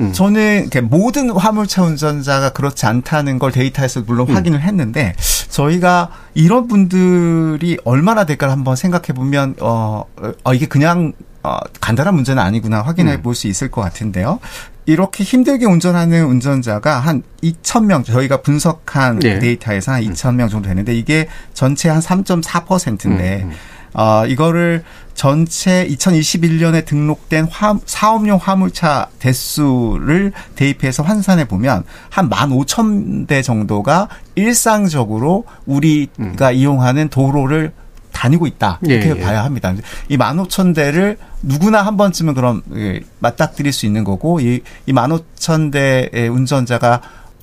[0.00, 0.12] 음.
[0.12, 4.36] 저는 모든 화물차 운전자가 그렇지 않다는 걸 데이터에서 물론 음.
[4.36, 5.14] 확인을 했는데
[5.50, 10.04] 저희가 이런 분들이 얼마나 될까를 한번 생각해 보면 어,
[10.44, 13.22] 어 이게 그냥 어, 간단한 문제는 아니구나 확인해 음.
[13.22, 14.40] 볼수 있을 것 같은데요.
[14.86, 19.34] 이렇게 힘들게 운전하는 운전자가 한 2,000명, 저희가 분석한 네.
[19.34, 23.52] 그 데이터에서 한 2,000명 정도 되는데 이게 전체 한 3.4%인데 음, 음.
[23.98, 24.84] 어, 이거를
[25.14, 36.52] 전체 2021년에 등록된 화, 사업용 화물차 대수를 대입해서 환산해 보면 한 15,000대 정도가 일상적으로 우리가
[36.52, 37.72] 이용하는 도로를
[38.12, 38.78] 다니고 있다.
[38.82, 39.16] 이렇게 음.
[39.16, 39.24] 예, 예.
[39.24, 39.74] 봐야 합니다.
[40.08, 47.00] 이 15,000대를 누구나 한 번쯤은 그럼 예, 맞닥뜨릴 수 있는 거고 이, 이 15,000대의 운전자가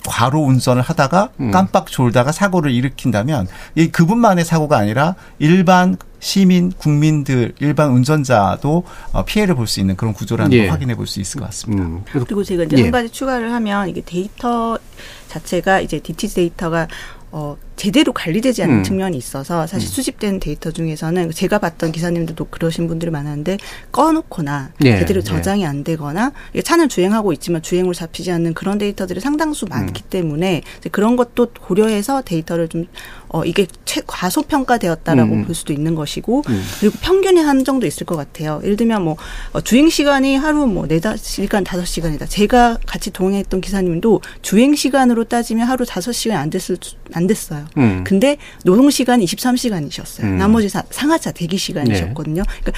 [0.07, 1.51] 과로 운전을 하다가 음.
[1.51, 9.55] 깜빡 졸다가 사고를 일으킨다면 이 그분만의 사고가 아니라 일반 시민 국민들 일반 운전자도 어, 피해를
[9.55, 10.61] 볼 수 있는 그런 구조라는 예.
[10.63, 11.83] 걸 확인해 볼 수 있을 것 같습니다.
[11.83, 12.81] 음, 그리고 제가 이제 예.
[12.83, 14.77] 한 가지 추가를 하면 이게 데이터
[15.27, 16.87] 자체가 이제 DTG 데이터가
[17.31, 18.83] 어 제대로 관리되지 않는 음.
[18.83, 23.57] 측면이 있어서 사실 수집된 데이터 중에서는 제가 봤던 기사님들도 그러신 분들이 많았는데
[23.91, 25.23] 꺼놓거나 예, 제대로 예.
[25.23, 26.31] 저장이 안 되거나
[26.63, 30.09] 차는 주행하고 있지만 주행으로 잡히지 않는 그런 데이터들이 상당수 많기 음.
[30.09, 32.85] 때문에 이제 그런 것도 고려해서 데이터를 좀
[33.27, 35.45] 어, 이게 최, 과소평가되었다라고 음.
[35.45, 36.63] 볼 수도 있는 것이고, 음.
[36.79, 38.61] 그리고 평균의 한정도 있을 것 같아요.
[38.63, 39.17] 예를 들면 뭐,
[39.51, 42.27] 어, 주행 시간이 하루 뭐, 네다 시간, 다섯 시간이다.
[42.27, 47.64] 제가 같이 동행했던 기사님도 주행 시간으로 따지면 하루 다섯 시간 안 됐을, 수- 안 됐어요.
[47.77, 48.03] 음.
[48.05, 50.23] 근데 노동 시간이 23시간이셨어요.
[50.23, 50.37] 음.
[50.37, 52.43] 나머지 사, 상하차 대기 시간이셨거든요.
[52.43, 52.71] 그러니까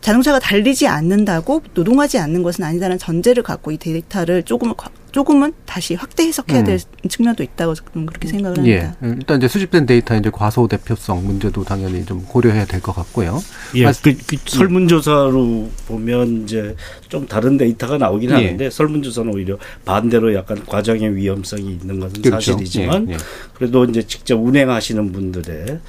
[0.00, 5.94] 자동차가 달리지 않는다고 노동하지 않는 것은 아니다라는 전제를 갖고 이 데이터를 조금 과- 조금은 다시
[5.94, 7.08] 확대 해석해야 될 음.
[7.08, 8.96] 측면도 있다고 저는 그렇게 생각을 합니다.
[9.02, 9.08] 예.
[9.08, 13.42] 일단 이제 수집된 데이터 이제 과소 대표성 문제도 당연히 좀 고려해야 될 것 같고요.
[13.76, 16.76] 예, 말씀- 그, 그 설문조사로 보면 이제
[17.08, 18.34] 좀 다른 데이터가 나오긴 예.
[18.34, 22.52] 하는데 설문조사는 오히려 반대로 약간 과정의 위험성이 있는 것은 그렇죠.
[22.52, 23.16] 사실이지만 예, 예.
[23.54, 25.80] 그래도 이제 직접 운행하시는 분들의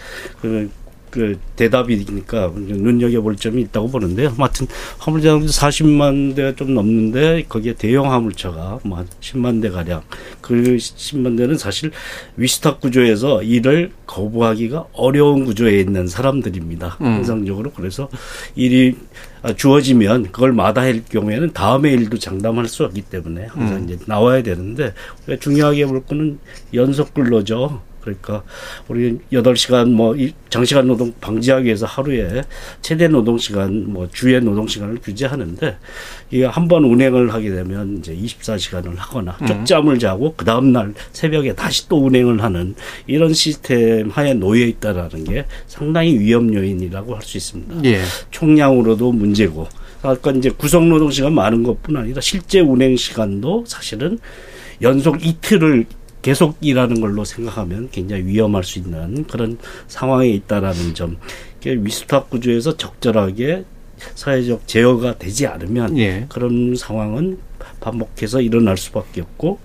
[0.42, 0.70] 그,
[1.18, 4.32] 그 대답이니까 눈여겨볼 점이 있다고 보는데요.
[4.38, 4.68] 하여튼
[5.00, 10.04] 화물차 40만 대가 좀 넘는데 거기에 대형 화물차가 뭐한 10만 대 가량
[10.42, 11.90] 그 10만 대는 사실
[12.36, 16.98] 위스탁 구조에서 일을 거부하기가 어려운 구조에 있는 사람들입니다.
[17.02, 17.06] 음.
[17.16, 18.10] 통상적으로 그래서
[18.56, 18.96] 일이
[19.42, 23.84] 아, 주어지면 그걸 마다할 경우에는 다음의 일도 장담할 수 없기 때문에 항상 음.
[23.86, 24.94] 이제 나와야 되는데
[25.40, 26.38] 중요하게 볼 거는
[26.76, 27.82] 연속 근로죠.
[28.16, 28.44] 그러니까
[28.88, 32.42] 우리 여덟 시간 뭐 이- 장시간 노동 방지하기 위해서 하루에
[32.82, 35.78] 최대 노동 시간 뭐 주의 노동 시간을 규제하는데
[36.32, 41.54] 이게 한 번 운행을 하게 되면 이제 24시간을 하거나 쪽잠을 자고 그 다음 날 새벽에
[41.54, 42.76] 다시 또 운행을 하는
[43.08, 47.84] 이런 시스템 하에 놓여 있다라는 게 상당히 위험 요인이라고 할 수 있습니다.
[47.86, 48.02] 예.
[48.32, 49.68] 총량으로도 문제고
[50.02, 54.20] 아까 이제 구성 노동 시간 많은 것뿐 아니라 실제 운행 시간도 사실은
[54.82, 55.86] 연속 이틀을
[56.28, 61.16] 계속 일하는 걸로 생각하면 굉장히 위험할 수 있는 그런 상황에 있다라는 점.
[61.58, 63.64] 이게 위스탁 구조에서 적절하게
[64.14, 66.26] 사회적 제어가 되지 않으면 예.
[66.28, 67.38] 그런 상황은
[67.80, 69.60] 반복해서 일어날 수밖에 없고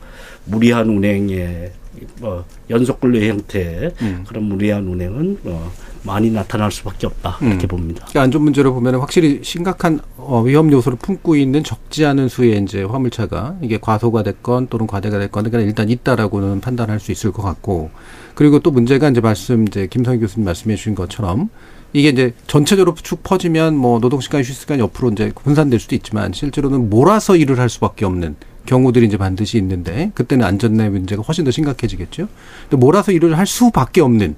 [0.44, 1.72] 무리한 운행의
[2.20, 4.24] 뭐 연속 근로 형태의 음.
[4.28, 5.72] 그런 무리한 운행은 어,
[6.04, 7.68] 많이 나타날 수밖에 없다 이렇게 음.
[7.68, 8.00] 봅니다.
[8.00, 12.82] 그러니까 안전 문제로 보면 확실히 심각한 어, 위험 요소를 품고 있는 적지 않은 수의 이제
[12.82, 17.90] 화물차가 이게 과소가 됐건 또는 과대가 됐건 그러니까 일단 있다라고는 판단할 수 있을 것 같고
[18.34, 21.50] 그리고 또 문제가 이제 말씀 이제 김성희 교수님 말씀해 주신 것처럼
[21.92, 26.88] 이게 이제 전체적으로 쭉 퍼지면 뭐 노동 시간 휴식시간 옆으로 이제 분산될 수도 있지만 실제로는
[26.88, 32.28] 몰아서 일을 할 수밖에 없는 경우들이 이제 반드시 있는데 그때는 안전의 문제가 훨씬 더 심각해지겠죠.
[32.70, 34.36] 근데 몰아서 일을 할 수밖에 없는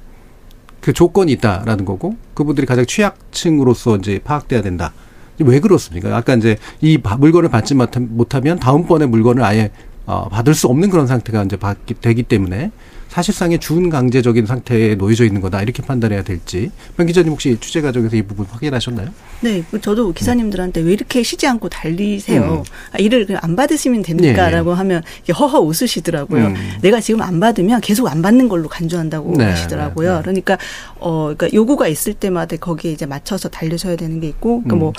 [0.84, 4.92] 그 조건이 있다라는 거고 그분들이 가장 취약층으로서 이제 파악돼야 된다.
[5.38, 6.14] 왜 그렇습니까?
[6.14, 9.70] 아까 이제 이 바- 물건을 받지 못하- 못하면 다음번에 물건을 아예
[10.04, 11.56] 어, 받을 수 없는 그런 상태가 이제
[12.02, 12.70] 되기 때문에
[13.14, 18.22] 사실상의 준강제적인 상태에 놓여져 있는 거다 이렇게 판단해야 될지 명 기자님 혹시 취재 과정에서 이
[18.22, 19.08] 부분 확인하셨나요?
[19.40, 22.42] 네, 그 저도 기사님들한테 왜 이렇게 쉬지 않고 달리세요?
[22.42, 22.62] 음.
[22.90, 24.76] 아, 일을 그냥 안 받으시면 됩니까?라고 예, 예.
[24.78, 26.46] 하면 허허 웃으시더라고요.
[26.46, 26.54] 음.
[26.82, 30.10] 내가 지금 안 받으면 계속 안 받는 걸로 간주한다고 네, 하시더라고요.
[30.10, 30.22] 네, 네.
[30.22, 30.58] 그러니까
[30.96, 34.78] 어, 그러니까 요구가 있을 때마다 거기에 이제 맞춰서 달려셔야 되는 게 있고, 그러니까 음.
[34.80, 34.92] 뭐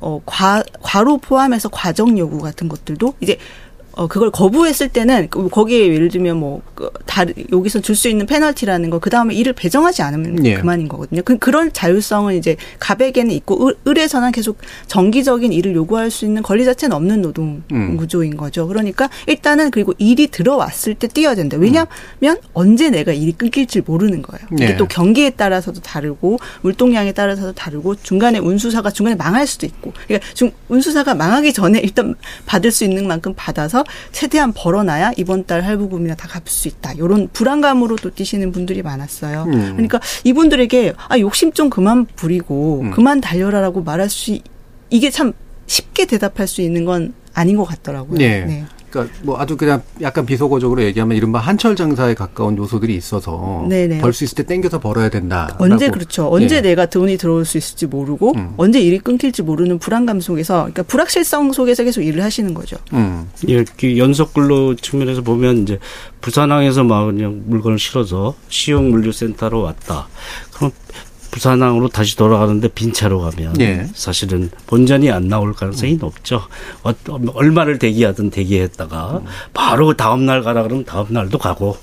[0.00, 3.38] 어, 과 과로 포함해서 과정 요구 같은 것들도 이제
[3.96, 8.26] 어, 그걸 거부했을 때는, 그 거기에 예를 들면 뭐, 그, 다, 여기서 줄 수 있는
[8.26, 10.54] 페널티라는 거, 그 다음에 일을 배정하지 않으면 예.
[10.54, 11.22] 그만인 거거든요.
[11.22, 16.64] 그, 그런 자율성은 이제 가백에는 있고, 을, 을에서는 계속 정기적인 일을 요구할 수 있는 권리
[16.64, 17.96] 자체는 없는 노동 음.
[17.96, 18.66] 구조인 거죠.
[18.66, 21.56] 그러니까 일단은 그리고 일이 들어왔을 때 뛰어야 된다.
[21.56, 21.86] 왜냐면
[22.52, 24.46] 언제 내가 일이 끊길지 모르는 거예요.
[24.52, 24.76] 이게 예.
[24.76, 30.50] 또 경기에 따라서도 다르고, 물동량에 따라서도 다르고, 중간에 운수사가 중간에 망할 수도 있고, 그러니까 중,
[30.68, 36.28] 운수사가 망하기 전에 일단 받을 수 있는 만큼 받아서 최대한 벌어놔야 이번 달 할부금이나 다
[36.28, 36.92] 갚을 수 있다.
[36.94, 39.44] 이런 불안감으로 또 뛰시는 분들이 많았어요.
[39.48, 39.72] 음.
[39.72, 42.90] 그러니까 이분들에게 아 욕심 좀 그만 부리고 음.
[42.90, 44.44] 그만 달려라라고 말할 수 있-
[44.90, 45.32] 이게 참
[45.66, 48.18] 쉽게 대답할 수 있는 건 아닌 것 같더라고요.
[48.18, 48.44] 네.
[48.44, 48.64] 네.
[48.94, 53.98] 그러니까 뭐 아주 그냥 약간 비속어적으로 얘기하면 이른바 한철 장사에 가까운 요소들이 있어서 네네.
[53.98, 55.56] 벌수 있을 때 땡겨서 벌어야 된다.
[55.58, 56.28] 언제 그렇죠.
[56.30, 56.60] 언제 예.
[56.60, 58.54] 내가 돈이 들어올 수 있을지 모르고 음.
[58.56, 62.76] 언제 일이 끊길지 모르는 불안감 속에서 그러니까 불확실성 속에서 계속 일을 하시는 거죠.
[62.92, 63.28] 음.
[63.48, 65.78] 예, 그 연속 근로 측면에서 보면 이제
[66.20, 70.06] 부산항에서 막 그냥 물건을 실어서 시용 물류센터로 왔다.
[70.52, 70.70] 그럼
[71.34, 73.88] 부산항으로 다시 돌아가는데 빈 차로 가면 예.
[73.92, 76.42] 사실은 본전이 안 나올 가능성이 높죠.
[76.84, 76.92] 어,
[77.34, 79.20] 얼마를 대기하든 대기했다가
[79.52, 81.76] 바로 다음 날 가라 그러면 다음 날도 가고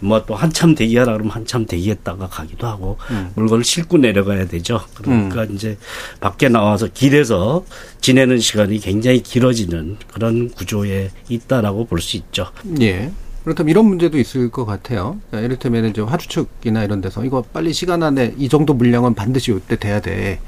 [0.00, 2.96] 뭐 또 한참 대기하라 그러면 한참 대기했다가 가기도 하고
[3.34, 4.80] 물건을 싣고 내려가야 되죠.
[4.94, 5.76] 그러니까 이제
[6.20, 7.64] 밖에 나와서 길에서
[8.00, 12.46] 지내는 시간이 굉장히 길어지는 그런 구조에 있다라고 볼 수 있죠.
[12.80, 13.10] 예.
[13.46, 15.20] 그렇다면 이런 문제도 있을 것 같아요.
[15.30, 19.76] 그러니까 이를테면 이제 화주축이나 이런 데서 이거 빨리 시간 안에 이 정도 물량은 반드시 이때
[19.76, 20.40] 돼야 돼.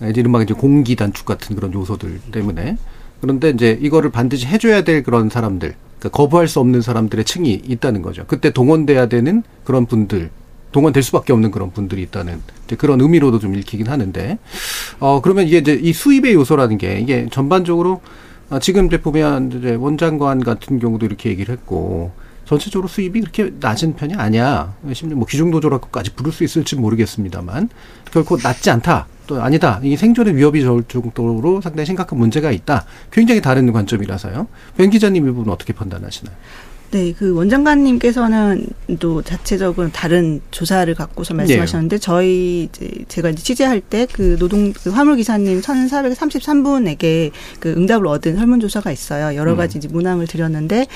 [0.00, 2.78] 이제 이른바 이제 공기 단축 같은 그런 요소들 때문에.
[3.20, 8.00] 그런데 이제 이거를 반드시 해줘야 될 그런 사람들, 그러니까 거부할 수 없는 사람들의 층이 있다는
[8.00, 8.24] 거죠.
[8.26, 10.30] 그때 동원돼야 되는 그런 분들,
[10.72, 12.40] 동원될 수밖에 없는 그런 분들이 있다는
[12.78, 14.38] 그런 의미로도 좀 읽히긴 하는데,
[14.98, 18.00] 어 그러면 이게 이제 이 수입의 요소라는 게 이게 전반적으로
[18.48, 22.12] 아, 지금 이제 보면 이제 원장관 같은 경우도 이렇게 얘기를 했고
[22.46, 24.74] 전체적으로 수입이 그렇게 낮은 편이 아니야.
[24.92, 27.68] 심지어 뭐 기중도조라고까지 부를 수 있을지 모르겠습니다만
[28.12, 29.06] 결코 낮지 않다.
[29.26, 29.80] 또 아니다.
[29.82, 32.84] 이 생존의 위협이 절 정도로 상당히 심각한 문제가 있다.
[33.10, 34.46] 굉장히 다른 관점이라서요.
[34.76, 36.34] 변 기자님 이 부분 어떻게 판단하시나요?
[36.92, 38.68] 네, 그 원장관님께서는
[39.00, 44.90] 또 자체적으로 다른 조사를 갖고서 말씀하셨는데 저희 이제 제가 이제 취재할 때 그 노동 그
[44.90, 49.36] 화물 기사님 1,433분에게 그 응답을 얻은 설문 조사가 있어요.
[49.36, 50.86] 여러 가지 이제 문항을 드렸는데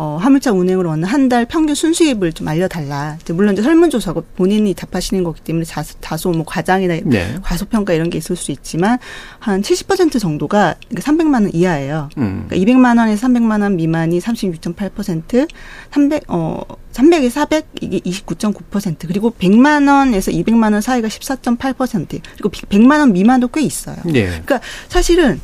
[0.00, 3.18] 어 화물차 운행으로 얻는 한 달 평균 순수입을 좀 알려달라.
[3.20, 7.34] 이제 물론 이제 설문조사고 본인이 답하시는 거기 때문에 다소, 다소 뭐 과장이나 네.
[7.42, 8.98] 과소평가 이런 게 있을 수 있지만
[9.40, 12.08] 한 70% 정도가 300만 원 이하예요.
[12.16, 12.46] 음.
[12.48, 15.48] 그러니까 200만 원에서 300만 원 미만이 36.8%,
[15.90, 23.00] 300, 어, 300에 400, 이게 29.9%, 그리고 100만 원에서 200만 원 사이가 14.8%, 그리고 100만
[23.00, 23.96] 원 미만도 꽤 있어요.
[24.14, 24.26] 예.
[24.28, 25.40] 그러니까 사실은,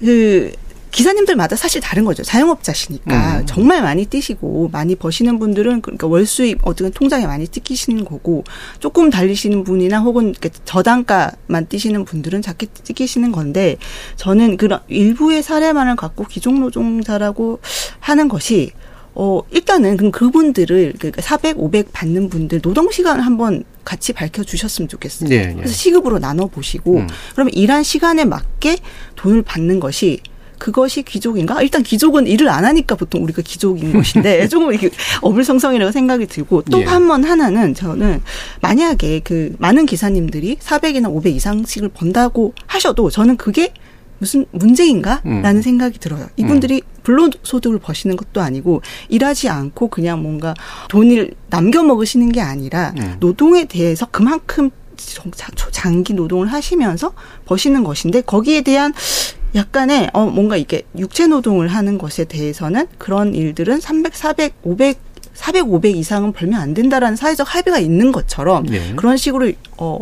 [0.00, 0.52] 그,
[0.98, 2.24] 기사님들마다 사실 다른 거죠.
[2.24, 3.46] 자영업자시니까 음.
[3.46, 8.42] 정말 많이 뛰시고 많이 버시는 분들은 그러니까 월 수입 어떤 통장에 많이 찍히시는 거고
[8.80, 10.34] 조금 달리시는 분이나 혹은
[10.64, 13.76] 저단가만 뛰시는 분들은 작게 찍히시는 건데
[14.16, 17.60] 저는 그런 일부의 사례만을 갖고 기종 노동자라고
[18.00, 18.72] 하는 것이
[19.14, 24.88] 어 일단은 그럼 그분들을 그러니까 400, 500 받는 분들 노동 시간을 한번 같이 밝혀 주셨으면
[24.88, 25.30] 좋겠어요.
[25.30, 25.54] 예, 예.
[25.54, 27.06] 그래서 시급으로 나눠 보시고 음.
[27.34, 28.78] 그러면 일한 시간에 맞게
[29.14, 30.20] 돈을 받는 것이
[30.58, 31.62] 그것이 귀족인가?
[31.62, 34.90] 일단 귀족은 일을 안 하니까 보통 우리가 귀족인 것인데 조금 이게
[35.22, 36.84] 어불성성이라고 생각이 들고 또 예.
[36.84, 38.22] 한번 하나는 저는
[38.60, 43.72] 만약에 그 많은 기사님들이 400이나 500 이상씩을 번다고 하셔도 저는 그게
[44.18, 45.62] 무슨 문제인가라는 음.
[45.62, 46.26] 생각이 들어요.
[46.36, 50.54] 이분들이 불로 소득을 버시는 것도 아니고 일하지 않고 그냥 뭔가
[50.88, 53.16] 돈을 남겨 먹으시는 게 아니라 음.
[53.20, 54.70] 노동에 대해서 그만큼
[55.70, 57.12] 장기 노동을 하시면서
[57.46, 58.92] 버시는 것인데 거기에 대한
[59.54, 64.98] 약간의 어 뭔가 이게 육체 노동을 하는 것에 대해서는 그런 일들은 300, 400, 500
[65.34, 68.94] 400, 500 이상은 벌면 안 된다라는 사회적 합의가 있는 것처럼 예.
[68.96, 69.98] 그런 식으로 어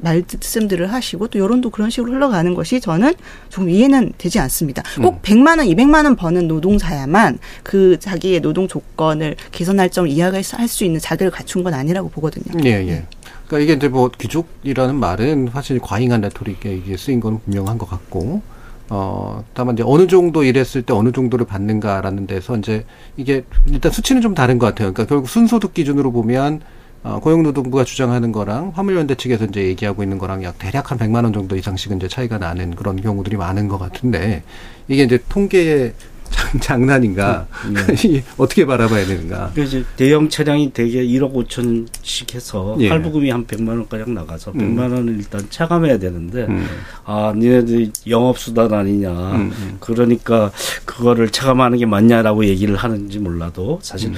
[0.00, 3.14] 말씀들을 하시고 또 여론도 그런 식으로 흘러가는 것이 저는
[3.50, 4.82] 조금 이해는 되지 않습니다.
[5.00, 10.84] 꼭 100만 원, 200만 원 버는 노동자야만 그 자기의 노동 조건을 개선할 점을 이해할 수
[10.84, 12.64] 있는 자격을 갖춘 건 아니라고 보거든요.
[12.64, 13.04] 예, 예.
[13.46, 18.42] 그러니까 이게 이제 뭐 귀족이라는 말은 사실 과잉한 레토릭에 이게 쓰인 건 분명한 것 같고,
[18.90, 22.84] 어, 다만 이제 어느 정도 일했을 때 어느 정도를 받는가라는 데서 이제
[23.16, 24.92] 이게 일단 수치는 좀 다른 것 같아요.
[24.92, 26.60] 그러니까 결국 순소득 기준으로 보면
[27.02, 31.32] 어, 고용노동부가 주장하는 거랑 화물연대 측에서 이제 얘기하고 있는 거랑 약 대략 한 100만 원
[31.32, 34.42] 정도 이상씩은 이제 차이가 나는 그런 경우들이 많은 것 같은데
[34.88, 35.94] 이게 이제 통계의
[36.30, 37.46] 장, 장난인가?
[37.92, 39.52] 이게 어떻게 바라봐야 되는가?
[39.54, 42.88] 그 이제 대형 차량이 대개 1억 5천씩 해서 예.
[42.88, 44.76] 할부금이 한 100만 원가량 나가서 음.
[44.76, 46.66] 100만 원을 일단 차감해야 되는데 음.
[47.04, 49.76] 아 니네들 영업 수단 아니냐 음, 음.
[49.80, 50.50] 그러니까
[50.84, 54.14] 그거를 차감하는 게 맞냐라고 얘기를 하는지 몰라도 사실 음.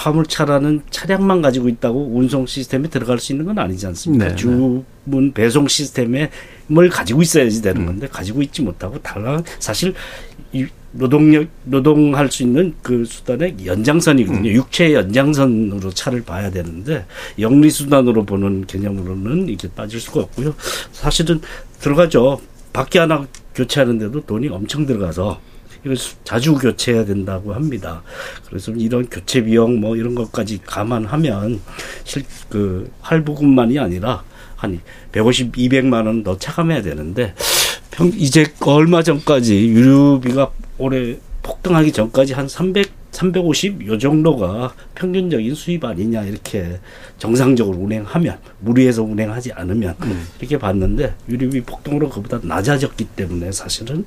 [0.00, 4.24] 화물차라는 차량만 가지고 있다고 운송 시스템에 들어갈 수 있는 건 아니지 않습니까?
[4.24, 4.36] 네, 네.
[4.36, 4.84] 주문
[5.34, 6.30] 배송 시스템에
[6.68, 7.62] 뭘 가지고 있어야지 음.
[7.62, 9.92] 되는 건데 가지고 있지 못하고 달라 사실
[10.29, 10.29] 이
[10.92, 14.48] 노동력 노동할 수 있는 그 수단의 연장선이거든요.
[14.50, 14.54] 음.
[14.54, 17.06] 육체의 연장선으로 차를 봐야 되는데
[17.38, 20.54] 영리 수단으로 보는 개념으로는 이게 빠질 수가 없고요.
[20.92, 21.40] 사실은
[21.80, 22.40] 들어가죠.
[22.72, 25.40] 바퀴 하나 교체하는데도 돈이 엄청 들어가서
[25.84, 28.02] 이걸 수- 자주 교체해야 된다고 합니다.
[28.48, 31.60] 그래서 이런 교체 비용 뭐 이런 것까지 감안하면
[32.04, 34.24] 실 그 할부금만이 아니라
[34.56, 34.80] 한
[35.12, 37.32] 150, 200만 원 더 차감해야 되는데
[37.90, 45.84] 평 이제 얼마 전까지 유류비가 올해 폭등하기 전까지 한 300, 350 요 정도가 평균적인 수입
[45.84, 46.78] 아니냐 이렇게
[47.18, 49.96] 정상적으로 운행하면 무리해서 운행하지 않으면
[50.38, 54.04] 이렇게 봤는데 유류비 폭등으로 그보다 낮아졌기 때문에 사실은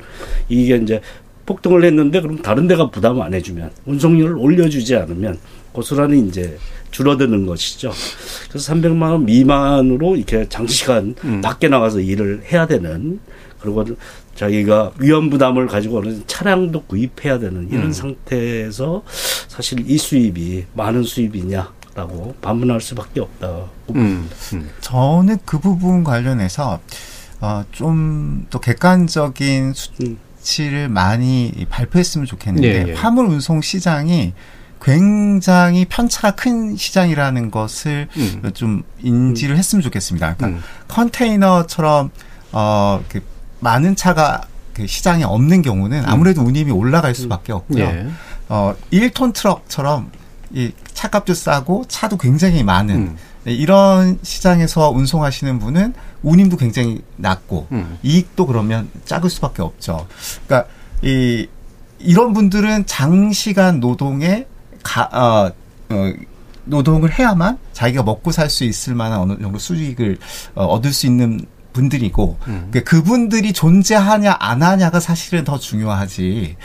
[0.47, 1.01] 이게 이제
[1.45, 5.37] 폭등을 했는데 그럼 다른 데가 부담 안 해주면 운송료를 올려주지 않으면
[5.73, 6.57] 고스란히 이제
[6.91, 7.91] 줄어드는 것이죠.
[8.49, 11.41] 그래서 300만 원 미만으로 이렇게 장시간 음.
[11.41, 13.19] 밖에 나가서 일을 해야 되는
[13.63, 13.83] 그리고
[14.35, 17.91] 자기가 위험 부담을 가지고 오는 차량도 구입해야 되는 이런 음.
[17.91, 19.03] 상태에서
[19.47, 23.65] 사실 이 수입이 많은 수입이냐 라고 반문할 수밖에 없다.
[23.95, 24.69] 음, 음.
[24.81, 26.79] 저는 그 부분 관련해서
[27.39, 32.93] 어, 좀 더 객관적인 수치를 많이 발표했으면 좋겠는데 예, 예.
[32.93, 34.33] 화물 운송 시장이
[34.81, 38.51] 굉장히 편차가 큰 시장이라는 것을 음.
[38.53, 40.35] 좀 인지를 했으면 좋겠습니다.
[40.35, 40.63] 그러니까 음.
[40.89, 42.11] 컨테이너처럼
[42.51, 43.21] 어, 그
[43.63, 44.41] 많은 차가
[44.73, 47.83] 그 시장에 없는 경우는 아무래도 운임이 올라갈 수밖에 없고요.
[47.83, 48.07] 예.
[48.49, 50.11] 어, 1톤 트럭처럼
[50.51, 53.17] 이 차값도 싸고 차도 굉장히 많은 음.
[53.45, 57.97] 네, 이런 시장에서 운송하시는 분은 운임도 굉장히 낮고 음.
[58.03, 60.07] 이익도 그러면 작을 수밖에 없죠.
[60.45, 60.69] 그러니까
[61.01, 61.47] 이
[61.99, 64.45] 이런 분들은 장시간 노동에
[64.83, 65.51] 가, 어,
[65.93, 66.13] 어,
[66.65, 70.17] 노동을 해야만 자기가 먹고 살 수 있을 만한 어느 정도 수익을
[70.55, 72.37] 어, 얻을 수 있는 분들이고
[72.71, 76.55] 그 그분들이 존재하냐 안 하냐가 사실은 더 중요하지.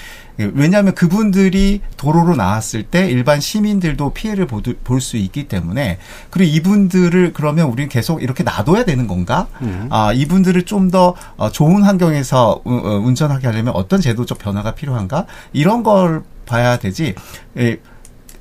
[0.55, 5.99] 왜냐하면 그분들이 도로로 나왔을 때 일반 시민들도 피해를 볼 수 있기 때문에
[6.31, 9.49] 그리고 이분들을 그러면 우리는 계속 이렇게 놔둬야 되는 건가?
[9.63, 9.89] 음.
[9.91, 12.71] 아 이분들을 좀더 어, 좋은 환경에서 어,
[13.05, 15.27] 운전하게 하려면 어떤 제도적 변화가 필요한가?
[15.53, 17.15] 이런 걸 봐야 되지.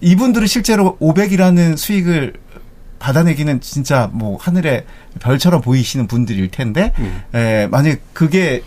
[0.01, 2.33] 이분들은 실제로 500이라는 수익을
[2.99, 4.85] 받아내기는 진짜 뭐 하늘에
[5.19, 7.21] 별처럼 보이시는 분들일 텐데 음.
[7.33, 8.63] 에, 만약 그게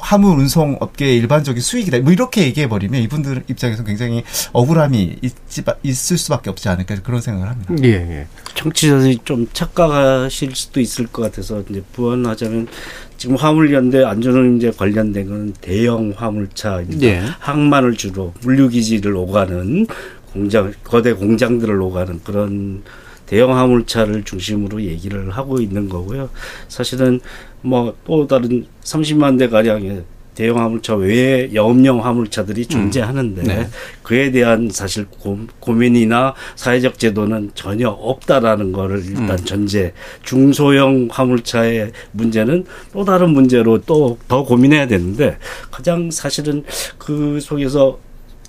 [0.00, 1.98] 화물 운송 업계의 일반적인 수익이다.
[2.00, 4.22] 뭐 이렇게 얘기해 버리면 이분들 입장에서 굉장히
[4.52, 7.74] 억울함이 있지, 있을 수밖에 없지 않을까 그런 생각을 합니다.
[7.82, 8.26] 예, 예.
[8.54, 12.68] 청취자들이 좀 착각하실 수도 있을 것 같아서 이제 부언하자면
[13.16, 17.02] 지금 화물연대 안전운임제 관련된 건 대형 화물차입니다.
[17.06, 17.22] 예.
[17.40, 19.86] 항만을 주로 물류기지를 오가는
[20.32, 22.82] 공장 거대 공장들을 오가는 그런
[23.28, 26.30] 대형 화물차를 중심으로 얘기를 하고 있는 거고요.
[26.68, 27.20] 사실은
[27.62, 30.02] 뭐 또 다른 30만 대 가량의
[30.34, 32.68] 대형 화물차 외에 영업용 화물차들이 음.
[32.68, 33.46] 존재하는데 음.
[33.46, 33.68] 네.
[34.04, 35.36] 그에 대한 사실 고,
[35.72, 39.36] 민이나 사회적 제도는 전혀 없다라는 거를 일단 음.
[39.44, 45.36] 전제 중소형 화물차의 문제는 또 다른 문제로 또 더 고민해야 되는데
[45.72, 46.62] 가장 사실은
[46.98, 47.98] 그 속에서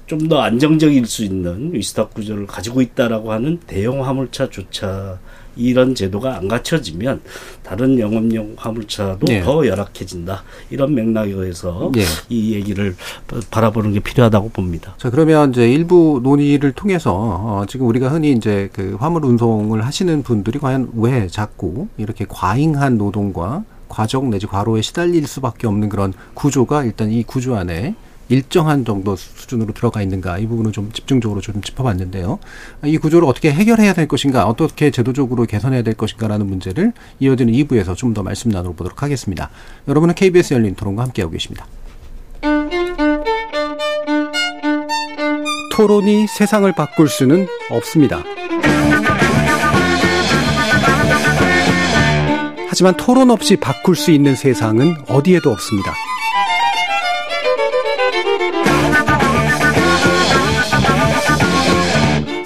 [0.09, 5.17] 좀 더 안정적일 수 있는 위스탁 구조를 가지고 있다라고 하는 대형 화물차조차
[5.55, 7.21] 이런 제도가 안 갖춰지면
[7.63, 9.41] 다른 영업용 화물차도 네.
[9.41, 10.43] 더 열악해진다.
[10.69, 12.03] 이런 맥락에 의해서 네.
[12.29, 12.95] 이 얘기를
[13.51, 14.95] 바라보는 게 필요하다고 봅니다.
[14.97, 20.23] 자, 그러면 이제 일부 논의를 통해서 어, 지금 우리가 흔히 이제 그 화물 운송을 하시는
[20.23, 26.83] 분들이 과연 왜 자꾸 이렇게 과잉한 노동과 과정 내지 과로에 시달릴 수밖에 없는 그런 구조가
[26.85, 27.95] 일단 이 구조 안에
[28.29, 32.39] 일정한 정도 수준으로 들어가 있는가 이 부분을 좀 집중적으로 좀 짚어봤는데요.
[32.85, 38.09] 이 구조를 어떻게 해결해야 될 것인가, 어떻게 제도적으로 개선해야 될 것인가라는 문제를 이어지는 2부에서 좀
[38.09, 39.51] 더 말씀 나눠보도록 하겠습니다.
[39.87, 41.67] 여러분은 KBS 열린 토론과 함께하고 계십니다.
[45.73, 48.23] 토론이 세상을 바꿀 수는 없습니다.
[52.67, 55.93] 하지만 토론 없이 바꿀 수 있는 세상은 어디에도 없습니다.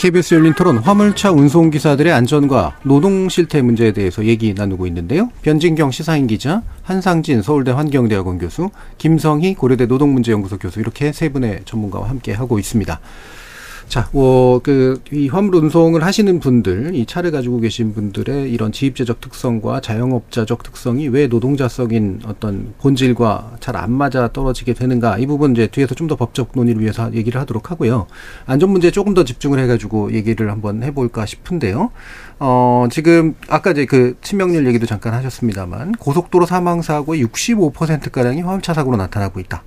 [0.00, 5.28] KBS 열린 토론 화물차 운송기사들의 안전과 노동 실태 문제에 대해서 얘기 나누고 있는데요.
[5.42, 12.08] 변진경 시사인 기자, 한상진 서울대 환경대학원 교수, 김성희 고려대 노동문제연구소 교수 이렇게 세 분의 전문가와
[12.08, 12.98] 함께 하고 있습니다.
[13.90, 19.20] 자, 뭐, 그, 이 화물 운송을 하시는 분들, 이 차를 가지고 계신 분들의 이런 지입제적
[19.20, 25.66] 특성과 자영업자적 특성이 왜 노동자적인 어떤 본질과 잘 안 맞아 떨어지게 되는가, 이 부분 이제
[25.66, 28.06] 뒤에서 좀 더 법적 논의를 위해서 얘기를 하도록 하고요.
[28.46, 31.90] 안전 문제에 조금 더 집중을 해가지고 얘기를 한번 해볼까 싶은데요.
[32.38, 39.40] 어, 지금, 아까 이제 그 치명률 얘기도 잠깐 하셨습니다만, 고속도로 사망사고의 65%가량이 화물차 사고로 나타나고
[39.40, 39.64] 있다.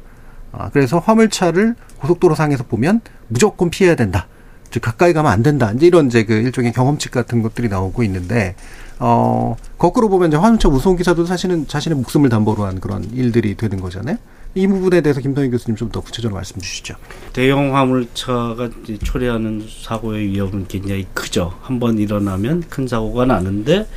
[0.54, 4.28] 아, 그래서 화물차를 고속도로 상에서 보면 무조건 피해야 된다.
[4.72, 5.72] 즉 가까이 가면 안 된다.
[5.76, 8.56] 이제 이런 이제 그 일종의 경험칙 같은 것들이 나오고 있는데
[9.00, 13.80] 어 거꾸로 보면 이제 화물차 운송 기사도 사실은 자신의 목숨을 담보로 한 그런 일들이 되는
[13.82, 14.18] 거잖아요.
[14.56, 16.96] 이 부분에 대해서 김동희 교수님 좀 더 구체적으로 말씀 주시죠.
[17.34, 18.70] 대형 화물차가
[19.04, 21.54] 초래하는 사고의 위험은 굉장히 크죠.
[21.62, 23.88] 한 번 일어나면 큰 사고가 나는데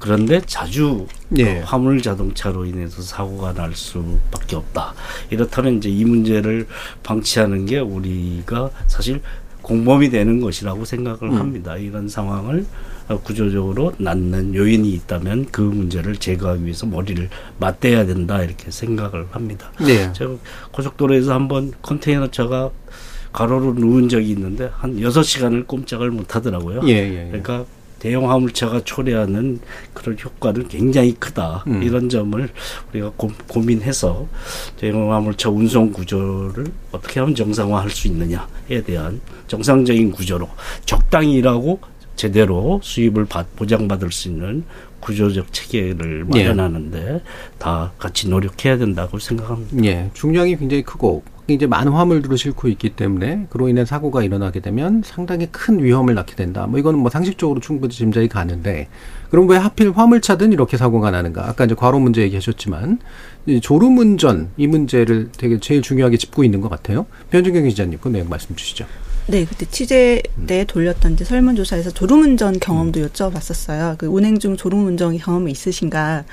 [0.00, 1.06] 그런데 자주
[1.38, 1.60] 예.
[1.60, 4.94] 화물 자동차로 인해서 사고가 날 수밖에 없다.
[5.30, 6.66] 이렇다면 이제 이 문제를
[7.02, 9.20] 방치하는 게 우리가 사실
[9.62, 11.36] 공범이 되는 것이라고 생각을 음.
[11.36, 11.76] 합니다.
[11.76, 12.64] 이런 상황을
[13.24, 17.28] 구조적으로 낳는 요인이 있다면 그 문제를 제거하기 위해서 머리를
[17.58, 19.70] 맞대야 된다 이렇게 생각을 합니다.
[19.80, 20.12] 네.
[20.12, 20.34] 제가
[20.70, 22.70] 고속도로에서 한번 컨테이너 차가
[23.32, 26.80] 가로로 누운 적이 있는데 한 여섯 시간을 꼼짝을 못 하더라고요.
[26.86, 27.26] 예, 예, 예.
[27.26, 27.64] 그러니까
[28.00, 29.60] 대형 화물차가 초래하는
[29.94, 31.64] 그런 효과는 굉장히 크다.
[31.68, 31.82] 음.
[31.82, 32.48] 이런 점을
[32.90, 33.30] 우리가 고,
[33.60, 34.26] 민해서
[34.78, 40.48] 대형 화물차 운송 구조를 어떻게 하면 정상화할 수 있느냐에 대한 정상적인 구조로
[40.86, 41.78] 적당히 일하고
[42.16, 44.64] 제대로 수입을 받, 보장받을 수 있는
[45.00, 46.44] 구조적 체계를 예.
[46.44, 47.20] 마련하는데 예.
[47.58, 49.84] 다 같이 노력해야 된다고 생각합니다.
[49.84, 51.22] 예, 중량이 굉장히 크고
[51.54, 56.34] 이제 많은 화물들을 싣고 있기 때문에 그로 인해 사고가 일어나게 되면 상당히 큰 위험을 낳게
[56.34, 56.66] 된다.
[56.66, 58.88] 뭐 이거는 뭐 상식적으로 충분히 짐작이 가는데
[59.30, 61.48] 그럼 왜 하필 화물차든 이렇게 사고가 나는가?
[61.48, 62.98] 아까 이제 과로 문제 얘기하셨지만
[63.62, 67.06] 졸음 운전 이 문제를 되게 제일 중요하게 짚고 있는 것 같아요.
[67.30, 68.86] 변준경 기자님 그 내용 말씀 주시죠.
[69.26, 73.96] 네, 그때 취재 때 돌렸던 이제 설문조사에서 졸음운전 경험도 여쭤봤었어요.
[73.96, 76.24] 그 운행 중 졸음운전 경험이 있으신가?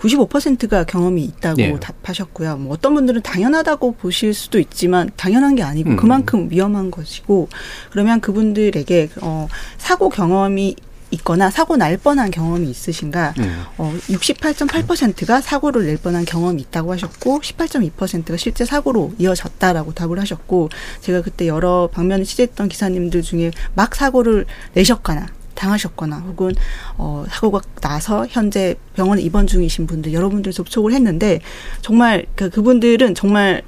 [0.00, 1.76] 95%가 경험이 있다고 예.
[1.78, 2.56] 답하셨고요.
[2.56, 5.96] 뭐 어떤 분들은 당연하다고 보실 수도 있지만 당연한 게 아니고 음.
[5.96, 7.48] 그만큼 위험한 것이고
[7.90, 9.46] 그러면 그분들에게 어
[9.76, 10.76] 사고 경험이
[11.12, 13.34] 있거나 사고 날 뻔한 경험이 있으신가?
[13.40, 13.64] 음.
[13.76, 20.70] 어 68.8%가 사고를 낼 뻔한 경험이 있다고 하셨고 18.2%가 실제 사고로 이어졌다라고 답을 하셨고
[21.00, 26.54] 제가 그때 여러 방면을 취재했던 기사님들 중에 막 사고를 내셨거나 당하셨거나 혹은
[26.96, 31.40] 어 사고가 나서 현재 병원에 입원 중이신 분들 여러분들 접촉을 했는데
[31.82, 33.62] 정말 그 그분들은 정말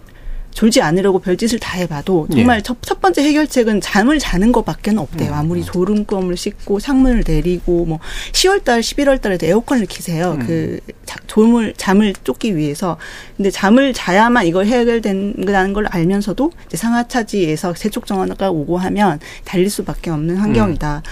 [0.53, 2.63] 졸지 않으려고 별짓을 다 해봐도 정말 예.
[2.63, 5.33] 첫, 첫 번째 해결책은 잠을 자는 것밖에는 없대요.
[5.33, 7.99] 음, 아무리 졸음껌을 씻고 창문을 내리고 뭐
[8.33, 10.33] 10월달, 11월달에도 에어컨을 키세요.
[10.33, 10.47] 음.
[10.47, 12.99] 그 자, 졸음을 잠을 쫓기 위해서.
[13.37, 20.11] 근데 잠을 자야만 이걸 해결된다는 걸 알면서도 이제 상하차지에서 세촉 정화가 오고 하면 달릴 수밖에
[20.11, 21.03] 없는 환경이다.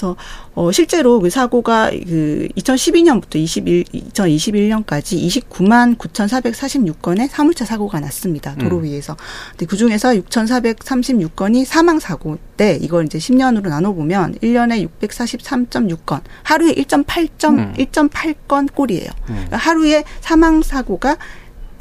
[0.00, 0.16] 그래서
[0.54, 8.54] 어 실제로 그 사고가 그 2012년부터 21 2021년까지 29만 9,446건의 사물차 사고가 났습니다.
[8.54, 8.84] 도로 음.
[8.84, 9.16] 위에서.
[9.50, 17.58] 근데 그 중에서 6,436건이 사망 사고인데 이걸 이제 10년으로 나눠 보면 1년에 643.6건, 하루에 1.8점
[17.58, 17.74] 음.
[17.76, 19.10] 1.8건 꼴이에요.
[19.26, 21.18] 그러니까 하루에 사망 사고가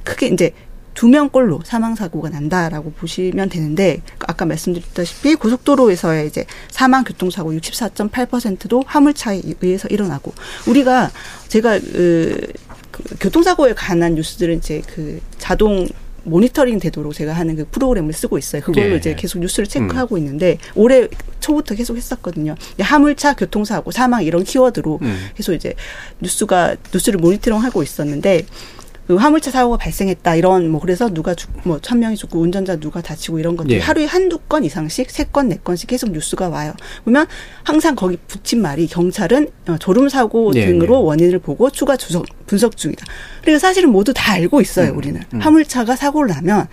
[0.03, 0.51] 크게 이제
[0.93, 4.01] 두 명꼴로 사망 사고가 난다라고 보시면 되는데
[4.39, 10.33] 아까 말씀드렸다시피 고속도로에서의 이제 사망 교통사고 64.8%도 화물차에 의해서 일어나고
[10.65, 11.11] 우리가
[11.49, 12.47] 제가 그,
[12.91, 15.89] 그 교통사고에 관한 뉴스들은 이제 그 자동
[16.23, 18.61] 모니터링 되도록 제가 하는 그 프로그램을 쓰고 있어요.
[18.61, 18.97] 그걸로 예.
[18.97, 21.07] 이제 계속 뉴스를 체크하고 있는데 올해
[21.39, 22.55] 초부터 계속 했었거든요.
[22.79, 25.29] 화물차 교통사고 사망 이런 키워드로 음.
[25.35, 25.73] 계속 이제
[26.21, 28.45] 뉴스가 뉴스를 모니터링하고 있었는데
[28.77, 28.78] 그
[29.17, 33.39] 화물차 사고가 발생했다 이런 뭐 그래서 누가 죽 뭐 천 명이 죽고 운전자 누가 다치고
[33.39, 33.79] 이런 것들이 예.
[33.79, 36.73] 하루에 한두 건 이상씩 세 건 네 건씩 계속 뉴스가 와요.
[37.03, 37.25] 그러면
[37.63, 41.03] 항상 거기 붙인 말이 경찰은 어, 졸음 사고 예, 등으로 예.
[41.03, 43.05] 원인을 보고 추가 주석, 분석 중이다.
[43.43, 44.91] 그리고 사실은 모두 다 알고 있어요.
[44.91, 45.39] 음, 우리는 음.
[45.39, 46.67] 화물차가 사고를 나면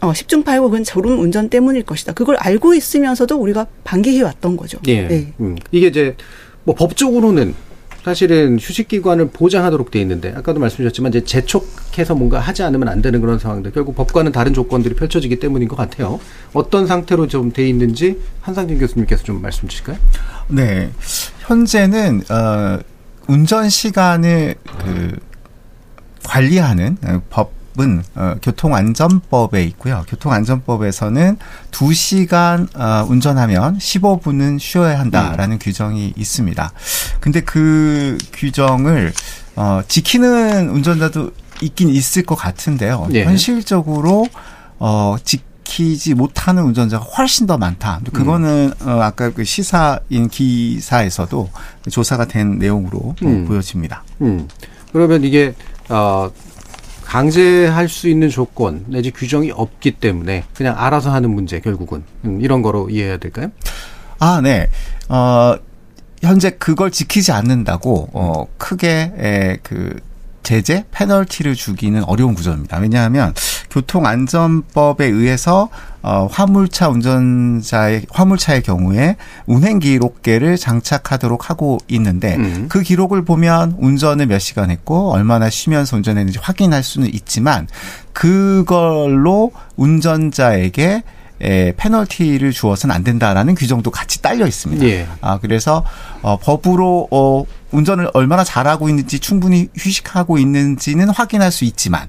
[0.00, 2.12] 어, 10중 8구 그건 졸음 운전 때문일 것이다.
[2.12, 4.78] 그걸 알고 있으면서도 우리가 방기해 왔던 거죠.
[4.86, 5.06] 예.
[5.08, 5.32] 네.
[5.40, 5.56] 음.
[5.72, 6.16] 이게 이제
[6.64, 7.54] 뭐 법적으로는
[8.04, 13.18] 사실은 휴식 기관을 보장하도록 돼 있는데 아까도 말씀드렸지만 이제 재촉해서 뭔가 하지 않으면 안 되는
[13.22, 16.20] 그런 상황들 결국 법과는 다른 조건들이 펼쳐지기 때문인 것 같아요.
[16.52, 19.96] 어떤 상태로 좀 돼 있는지 한상진 교수님께서 좀 말씀 주실까요?
[20.48, 20.90] 네.
[21.40, 22.78] 현재는 어
[23.28, 25.18] 운전 시간을 그
[26.24, 30.04] 관리하는 어, 법 은 어, 교통안전법에 있고요.
[30.08, 31.38] 교통안전법에서는
[31.72, 36.70] 2시간 어, 운전하면 15분은 쉬어야 한다라는 규정이 있습니다.
[37.20, 39.12] 근데 그 규정을
[39.56, 43.08] 어 지키는 운전자도 있긴 있을 것 같은데요.
[43.12, 43.24] 예.
[43.24, 44.26] 현실적으로
[44.78, 48.00] 어 지 키지 못하는 운전자가 훨씬 더 많다.
[48.12, 51.50] 그거는 어 아까 그 시사인 기사에서도
[51.90, 53.46] 조사가 된 내용으로 어, 음.
[53.46, 54.04] 보여집니다.
[54.20, 54.46] 음.
[54.92, 55.54] 그러면 이게
[55.88, 56.30] 어
[57.14, 62.60] 강제할 수 있는 조건 내지 규정이 없기 때문에 그냥 알아서 하는 문제 결국은 음, 이런
[62.60, 63.52] 거로 이해해야 될까요?
[64.18, 64.68] 아, 네.
[65.08, 65.54] 어,
[66.22, 70.00] 현재 그걸 지키지 않는다고, 어, 크게, 에, 그,
[70.44, 72.78] 제재, 페널티를 주기는 어려운 구조입니다.
[72.78, 73.34] 왜냐하면
[73.70, 75.68] 교통안전법에 의해서
[76.02, 79.16] 어, 화물차 운전자의 화물차의 경우에
[79.46, 82.66] 운행 기록계를 장착하도록 하고 있는데 음.
[82.68, 87.66] 그 기록을 보면 운전을 몇 시간 했고 얼마나 쉬면서 운전했는지 확인할 수는 있지만
[88.12, 91.02] 그걸로 운전자에게
[91.40, 94.84] 에, 페널티를 주어서는 안 된다라는 규정도 같이 딸려 있습니다.
[94.86, 95.06] 예.
[95.20, 95.84] 아 그래서
[96.22, 102.06] 어, 법으로 어, 운전을 얼마나 잘하고 있는지 충분히 휴식하고 있는지는 확인할 수 있지만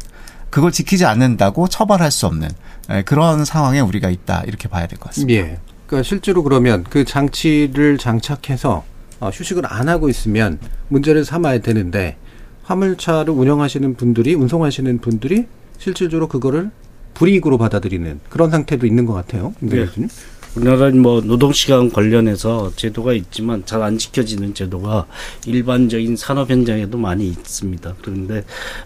[0.52, 2.50] 그걸 지키지 않는다고 처벌할 수 없는
[2.90, 5.40] 에, 그런 상황에 우리가 있다 이렇게 봐야 될 것 같습니다.
[5.42, 5.58] 예.
[5.88, 8.84] 그러니까 실제로 그러면 그 장치를 장착해서
[9.20, 10.60] 어, 휴식을 안 하고 있으면
[10.90, 12.18] 문제를 삼아야 되는데
[12.64, 15.46] 화물차를 운영하시는 분들이 운송하시는 분들이
[15.78, 16.72] 실질적으로 그거를
[17.16, 19.54] 불이익으로 받아들이는 그런 상태도 있는 것 같아요.
[19.60, 19.86] 김 네.
[19.86, 20.10] 교수님.
[20.56, 25.06] 우리나라는 뭐 노동 시간 관련해서 제도가 있지만 잘 안 지켜지는 제도가
[25.46, 27.96] 일반적인 산업 현장에도 많이 있습니다.
[28.02, 28.44] 그런데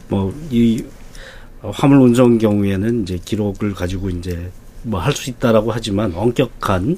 [0.08, 0.84] 뭐이
[1.62, 4.50] 화물 운송 경우에는 이제 기록을 가지고 이제
[4.84, 6.98] 뭐 할 수 있다라고 하지만 엄격한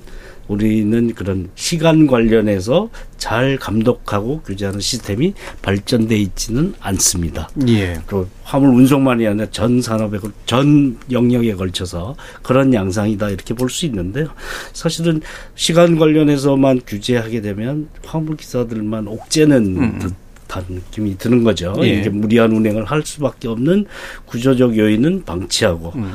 [0.52, 7.47] 우리는 그런 시간 관련해서 잘 감독하고 규제하는 시스템이 발전돼 있지는 않습니다.
[7.70, 7.97] 예.
[8.06, 13.86] 그 화물 운송만이 아니라 전 산업에 걸- 전 영역에 걸쳐서 그런 양상이다 이렇게 볼 수
[13.86, 14.28] 있는데요.
[14.74, 15.22] 사실은
[15.56, 19.99] 시간 관련해서만 규제하게 되면 화물 기사들만 옥죄는 음.
[19.99, 21.74] 듯한 느낌이 드는 거죠.
[21.84, 21.99] 예.
[21.99, 23.86] 이게 무리한 운행을 할 수밖에 없는
[24.26, 26.12] 구조적 요인은 방치하고 음.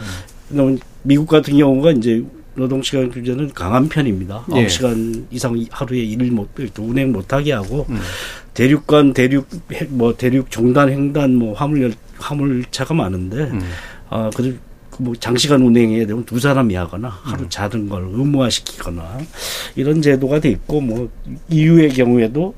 [0.51, 2.23] 그다음에 미국 같은 경우가 이제
[2.57, 4.45] 노동 시간 규제는 강한 편입니다.
[4.57, 4.67] 예.
[4.67, 6.49] 9시간 이상 하루에 일을 못
[6.79, 7.99] 운행 못 하게 하고 음.
[8.55, 13.61] 대륙간 대륙 해- 뭐 대륙 종단 횡단 뭐 화물 화물차가 많은데 음.
[14.09, 17.49] 아 그뭐 장시간 운행해야 되면 두 사람이 하거나 하루 음.
[17.51, 19.19] 자는 걸 의무화시키거나
[19.77, 21.11] 이런 제도가 돼 있고 뭐
[21.51, 22.55] 이유의 경우에도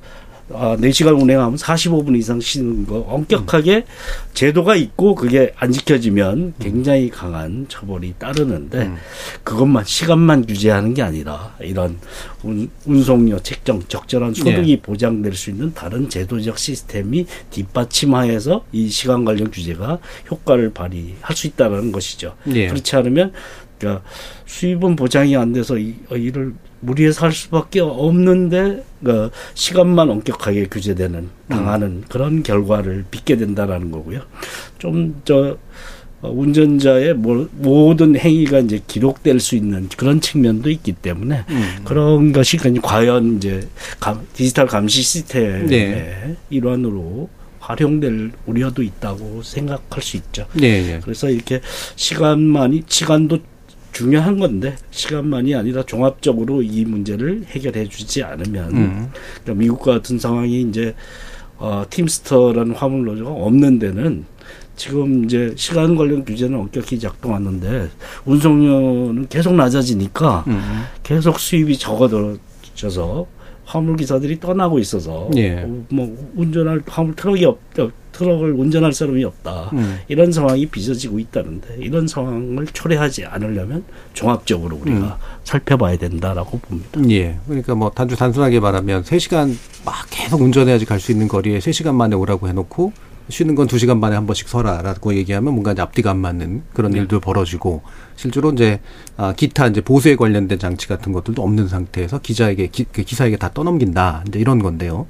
[0.53, 3.85] 아, 4시간 운행하면 45분 이상 쉬는 거 엄격하게
[4.33, 8.97] 제도가 있고 그게 안 지켜지면 굉장히 강한 처벌이 따르는데 음.
[9.45, 11.99] 그것만 시간만 규제하는 게 아니라 이런
[12.43, 14.81] 운, 운송료 책정 적절한 소득이 네.
[14.81, 19.99] 보장될 수 있는 다른 제도적 시스템이 뒷받침하여서 이 시간 관련 규제가
[20.31, 22.35] 효과를 발휘할 수 있다는 것이죠.
[22.55, 22.69] 예.
[22.69, 23.33] 그렇지 않으면
[23.79, 24.03] 그러니까
[24.47, 31.29] 수입은 보장이 안 돼서 이, 어, 이를 무리해서 할 수밖에 없는데 그 시간만 엄격하게 규제되는
[31.49, 34.23] 당하는 그런 결과를 빚게 된다라는 거고요.
[34.79, 35.57] 좀 저
[36.21, 41.77] 운전자의 모- 모든 행위가 이제 기록될 수 있는 그런 측면도 있기 때문에 음.
[41.85, 43.69] 그런 것이 과연 이제
[44.01, 46.37] 감- 디지털 감시 시스템의 네.
[46.51, 47.29] 일환으로
[47.61, 50.47] 활용될 우려도 있다고 생각할 수 있죠.
[50.61, 51.01] 예, 예.
[51.05, 51.61] 그래서 이렇게
[51.95, 53.39] 시간만이 시간도
[53.93, 59.11] 중요한 건데 시간만이 아니라 종합적으로 이 문제를 해결해 주지 않으면 음.
[59.43, 60.95] 그러니까 미국 같은 상황이 이제
[61.57, 64.25] 어, 팀스터라는 화물 노조가 없는 데는
[64.77, 67.91] 지금 이제 시간 관련 규제는 엄격히 작동하는데
[68.25, 70.85] 운송료는 계속 낮아지니까 음.
[71.03, 73.27] 계속 수입이 적어져서
[73.69, 75.59] 화물 기사들이 떠나고 있어서 예.
[75.59, 77.59] 어, 뭐 운전할 화물 트럭이 없
[78.13, 79.99] 트럭을 운전할 사람이 없다 음.
[80.09, 85.13] 이런 상황이 빚어지고 있다는데 이런 상황을 초래하지 않으려면 종합적으로 우리가 음.
[85.45, 87.01] 살펴봐야 된다라고 봅니다.
[87.11, 87.39] 예.
[87.47, 89.55] 그러니까 뭐 단주 단순하게 말하면 3시간
[89.85, 92.93] 막 계속 운전해야지 갈 수 있는 거리에 3시간 만에 오라고 해놓고
[93.29, 96.99] 쉬는 건 2시간 만에 한 번씩 서라라고 얘기하면 뭔가 이제 앞뒤가 안 맞는 그런 네.
[96.99, 97.83] 일도 벌어지고
[98.17, 98.81] 실제로 이제
[99.17, 103.51] 아 기타 이제 보수에 관련된 장치 같은 것들도 없는 상태에서 기자에게 기, 그 기사에게 다
[103.53, 104.25] 떠넘긴다.
[104.29, 105.07] 이제 이런 건데요.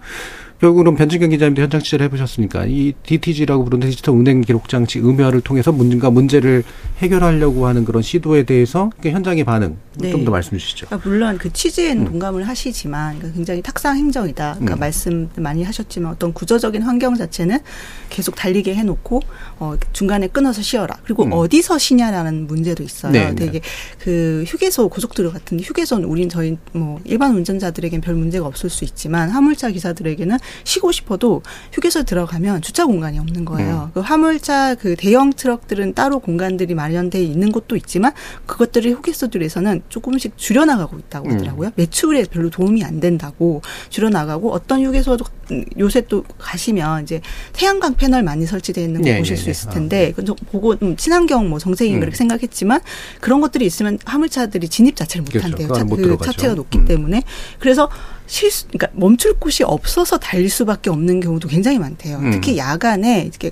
[0.60, 5.70] 결국은 변진경 기자님도 현장 취재를 해보셨으니까 이 DTG라고 부르는 디지털 운행 기록 장치 음여를 통해서
[5.70, 6.64] 뭔가 문제를
[6.98, 10.10] 해결하려고 하는 그런 시도에 대해서 그 현장의 반응 네.
[10.10, 10.86] 좀더 말씀해 주시죠.
[10.86, 12.10] 그러니까 물론 그 취지에는 음.
[12.10, 14.54] 동감을 하시지만 그러니까 굉장히 탁상 행정이다.
[14.54, 14.80] 그러니까 음.
[14.80, 17.58] 말씀 많이 하셨지만 어떤 구조적인 환경 자체는
[18.10, 19.20] 계속 달리게 해놓고
[19.58, 20.96] 어, 중간에 끊어서 쉬어라.
[21.04, 21.32] 그리고 음.
[21.32, 23.12] 어디서 쉬냐라는 문제도 있어요.
[23.12, 23.34] 네, 네.
[23.34, 23.60] 되게
[24.00, 29.30] 그 휴게소 고속도로 같은 휴게소는 우린 저희 뭐 일반 운전자들에겐 별 문제가 없을 수 있지만
[29.30, 31.42] 화물차 기사들에게는 쉬고 싶어도
[31.72, 33.90] 휴게소 들어가면 주차 공간이 없는 거예요.
[33.94, 38.12] 그 화물차 그 대형 트럭들은 따로 공간들이 마련돼 있는 곳도 있지만
[38.46, 41.34] 그것들을 휴게소들에서는 조금씩 줄여나가고 있다고 음.
[41.34, 41.70] 하더라고요.
[41.76, 47.20] 매출에 별로 도움이 안 된다고 줄여나가고 어떤 휴게소도 음, 요새 또 가시면 이제
[47.52, 49.50] 태양광 패널 많이 설치되어 있는 곳 예, 보실 예, 수 예.
[49.50, 52.00] 있을 아, 텐데 그건 좀 보고 음, 친환경 뭐 정책인 음.
[52.00, 52.80] 그렇게 생각했지만
[53.20, 55.48] 그런 것들이 있으면 화물차들이 진입 자체를 못 그렇죠.
[55.48, 55.68] 한대요.
[55.68, 56.24] 그건 차, 못 그.
[56.24, 56.84] 차체가 높기 음.
[56.84, 57.22] 때문에
[57.58, 57.88] 그래서
[58.28, 62.18] 실수 그러니까 멈출 곳이 없어서 달릴 수밖에 없는 경우도 굉장히 많대요.
[62.18, 62.30] 음.
[62.30, 63.50] 특히 야간에 이렇게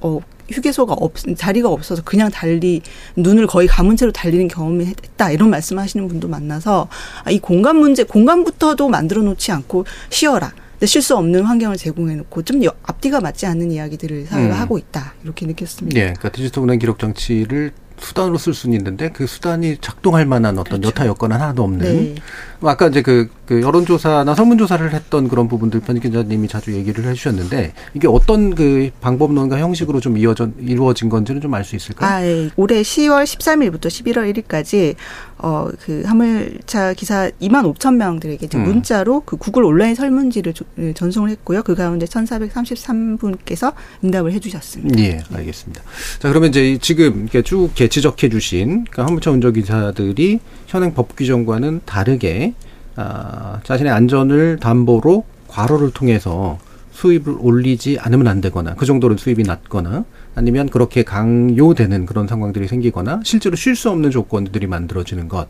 [0.00, 0.18] 어
[0.50, 2.80] 휴게소가 없 자리가 없어서 그냥 달리
[3.16, 6.88] 눈을 거의 감은 채로 달리는 경험이 했다 이런 말씀하시는 분도 만나서
[7.24, 10.52] 아, 이 공간 문제 공간부터도 만들어 놓지 않고 쉬어라.
[10.72, 14.60] 근데 쉴 수 없는 환경을 제공해 놓고 좀 여- 앞뒤가 맞지 않는 이야기들을 사회가 음.
[14.60, 15.98] 하고 있다 이렇게 느꼈습니다.
[15.98, 20.80] 예, 그러니까 디지털 운행 기록 장치를 수단으로 쓸 수는 있는데 그 수단이 작동할 만한 어떤
[20.80, 20.88] 그렇죠.
[20.88, 21.78] 여타 여건 하나도 없는.
[21.84, 22.14] 네.
[22.60, 27.72] 뭐 아까 이제 그, 그 여론조사나 설문조사를 했던 그런 부분들 편 기자님이 자주 얘기를 해주셨는데
[27.94, 32.10] 이게 어떤 그 방법론과 형식으로 좀 이어져 이루어진 건지는 좀 알 수 있을까요?
[32.10, 32.50] 아, 예.
[32.56, 34.94] 올해 10월 13일부터 11월 1일까지
[35.38, 38.64] 어, 그 화물차 기사 2만 5천 명들에게 음.
[38.64, 41.62] 문자로 그 구글 온라인 설문지를 조- 예, 전송을 했고요.
[41.62, 43.74] 그 가운데 1,433분께서
[44.04, 44.98] 응답을 해 주셨습니다.
[45.02, 45.82] 예, 알겠습니다.
[46.18, 51.82] 자, 그러면 이제 이 지금 이렇게 쭉 지적해 주신 그 화물차 운전기사들이 현행 법 규정과는
[51.84, 52.54] 다르게
[52.96, 56.58] 아, 자신의 안전을 담보로 과로를 통해서
[56.92, 60.04] 수입을 올리지 않으면 안 되거나 그 정도로 수입이 낮거나
[60.36, 65.48] 아니면 그렇게 강요되는 그런 상황들이 생기거나 실제로 쉴 수 없는 조건들이 만들어지는 것.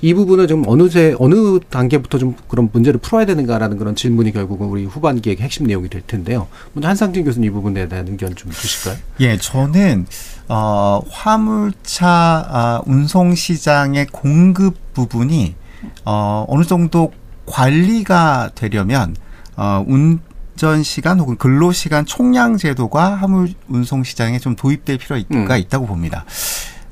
[0.00, 4.84] 이 부분을 좀 어느새 어느 단계부터 좀 그런 문제를 풀어야 되는가라는 그런 질문이 결국은 우리
[4.84, 6.46] 후반기의 핵심 내용이 될 텐데요.
[6.72, 8.96] 먼저 한상진 교수님 이 부분에 대한 의견 좀 주실까요?
[9.20, 10.06] 예, 저는
[10.48, 15.56] 어 화물차 아, 운송 시장의 공급 부분이
[16.04, 17.12] 어 어느 정도
[17.46, 19.16] 관리가 되려면
[19.56, 20.20] 어 운
[20.58, 25.58] 전 시간 혹은 근로 시간 총량 제도가 화물 운송 시장에 좀 도입될 필요가 음.
[25.58, 26.24] 있다고 봅니다.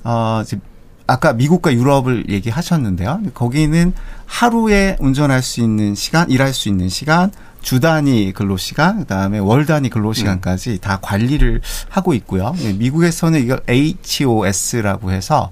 [0.04, 0.62] 어 지금
[1.08, 3.22] 아까 미국과 유럽을 얘기하셨는데요.
[3.34, 3.92] 거기는
[4.24, 9.66] 하루에 운전할 수 있는 시간, 일할 수 있는 시간, 주 단위 근로 시간, 그다음에 월
[9.66, 12.54] 단위 근로 시간까지 다 관리를 하고 있고요.
[12.60, 15.50] 예, 미국에서는 이거 HOS라고 해서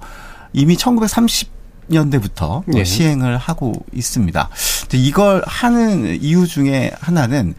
[0.53, 2.85] 이미 20년대부터 네.
[2.85, 4.49] 시행을 하고 있습니다.
[4.93, 7.55] 이걸 하는 이유 중에 하나는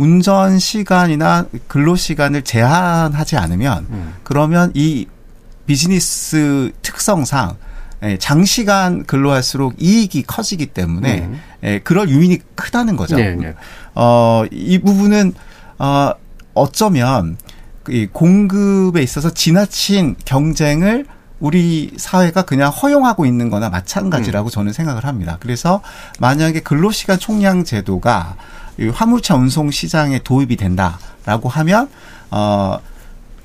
[0.00, 4.14] 운전 시간이나 근로 시간을 제한하지 않으면 음.
[4.22, 5.06] 그러면 이
[5.66, 7.56] 비즈니스 특성상
[8.02, 11.40] 예, 장시간 근로할수록 이익이 커지기 때문에 음.
[11.64, 13.16] 예, 그럴 유인이 크다는 거죠.
[13.16, 13.54] 네, 네.
[13.94, 15.34] 어, 이 부분은
[15.78, 16.12] 어,
[16.54, 17.36] 어쩌면
[17.90, 21.04] 이 공급에 있어서 지나친 경쟁을
[21.40, 24.50] 우리 사회가 그냥 허용하고 있는 거나 마찬가지라고 음.
[24.50, 25.36] 저는 생각을 합니다.
[25.40, 25.82] 그래서
[26.20, 31.88] 만약에 근로시간 총량 제도가 이 화물차 운송 시장에 도입이 된다라고 하면
[32.30, 32.78] 어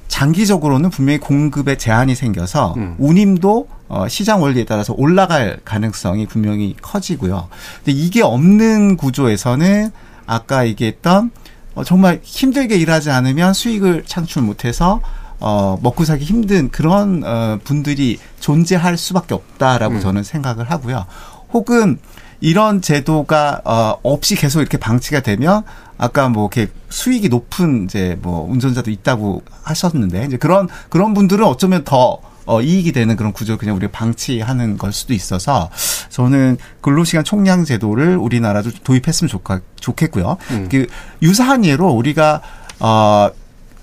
[0.08, 2.96] 장기적으로는 분명히 공급에 제한이 생겨서 음.
[3.00, 7.50] 운임도 어, 시장 원리에 따라서 올라갈 가능성이 분명히 커지고요.
[7.84, 9.92] 근데 이게 없는 구조에서는
[10.26, 11.32] 아까 얘기했던
[11.76, 15.02] 어, 정말 힘들게 일하지 않으면 수익을 창출 못해서
[15.40, 20.00] 어, 먹고 살기 힘든 그런 어, 분들이 존재할 수밖에 없다라고 음.
[20.00, 21.06] 저는 생각을 하고요.
[21.52, 22.00] 혹은
[22.40, 25.64] 이런 제도가 어, 없이 계속 이렇게 방치가 되면
[25.98, 31.84] 아까 뭐 이렇게 수익이 높은 이제 뭐 운전자도 있다고 하셨는데 이제 그런 그런 분들은 어쩌면
[31.84, 35.70] 더 어, 이익이 되는 그런 구조를 그냥 우리가 방치하는 걸 수도 있어서
[36.10, 39.42] 저는 근로시간 총량 제도를 우리나라도 도입했으면 좋,
[39.80, 40.38] 좋겠고요.
[40.52, 40.70] 음.
[40.70, 40.86] 그
[41.22, 42.42] 유사한 예로 우리가
[42.80, 43.32] 어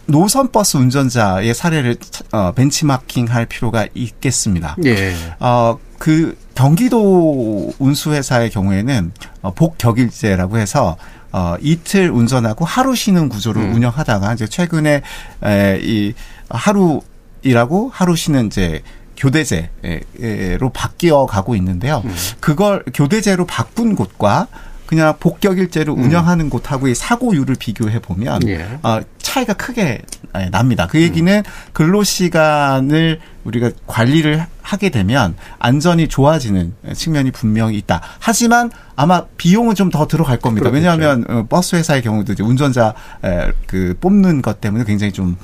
[0.06, 4.76] 노선 버스 운전자의 사례를 차- 어, 벤치마킹할 필요가 있겠습니다.
[4.84, 5.14] 예.
[5.40, 10.96] 어, 그 경기도 운수회사의 경우에는 어, 복격일제라고 해서
[11.30, 13.74] 어, 이틀 운전하고 하루 쉬는 구조를 음.
[13.74, 15.02] 운영하다가 이제 최근에
[15.44, 16.12] 에, 이
[16.50, 17.00] 하루
[17.42, 18.82] 일하고 하루 쉬는 이제
[19.16, 22.02] 교대제로 바뀌어 가고 있는데요.
[22.04, 22.14] 음.
[22.40, 24.48] 그걸 교대제로 바꾼 곳과
[24.92, 26.02] 그냥 복격일제로 음.
[26.02, 28.78] 운영하는 곳하고 의 사고율을 비교해 보면 예.
[28.82, 30.02] 어, 차이가 크게
[30.38, 30.86] 예, 납니다.
[30.86, 38.02] 그 얘기는 근로 시간을 우리가 관리를 하게 되면 안전이 좋아지는 측면이 분명히 있다.
[38.18, 40.70] 하지만 아마 비용은 좀 더 들어갈 겁니다.
[40.70, 40.90] 그렇겠죠.
[40.90, 45.34] 왜냐하면 어, 버스 회사의 경우도 이제 운전자 에, 그 뽑는 것 때문에 굉장히 좀 에,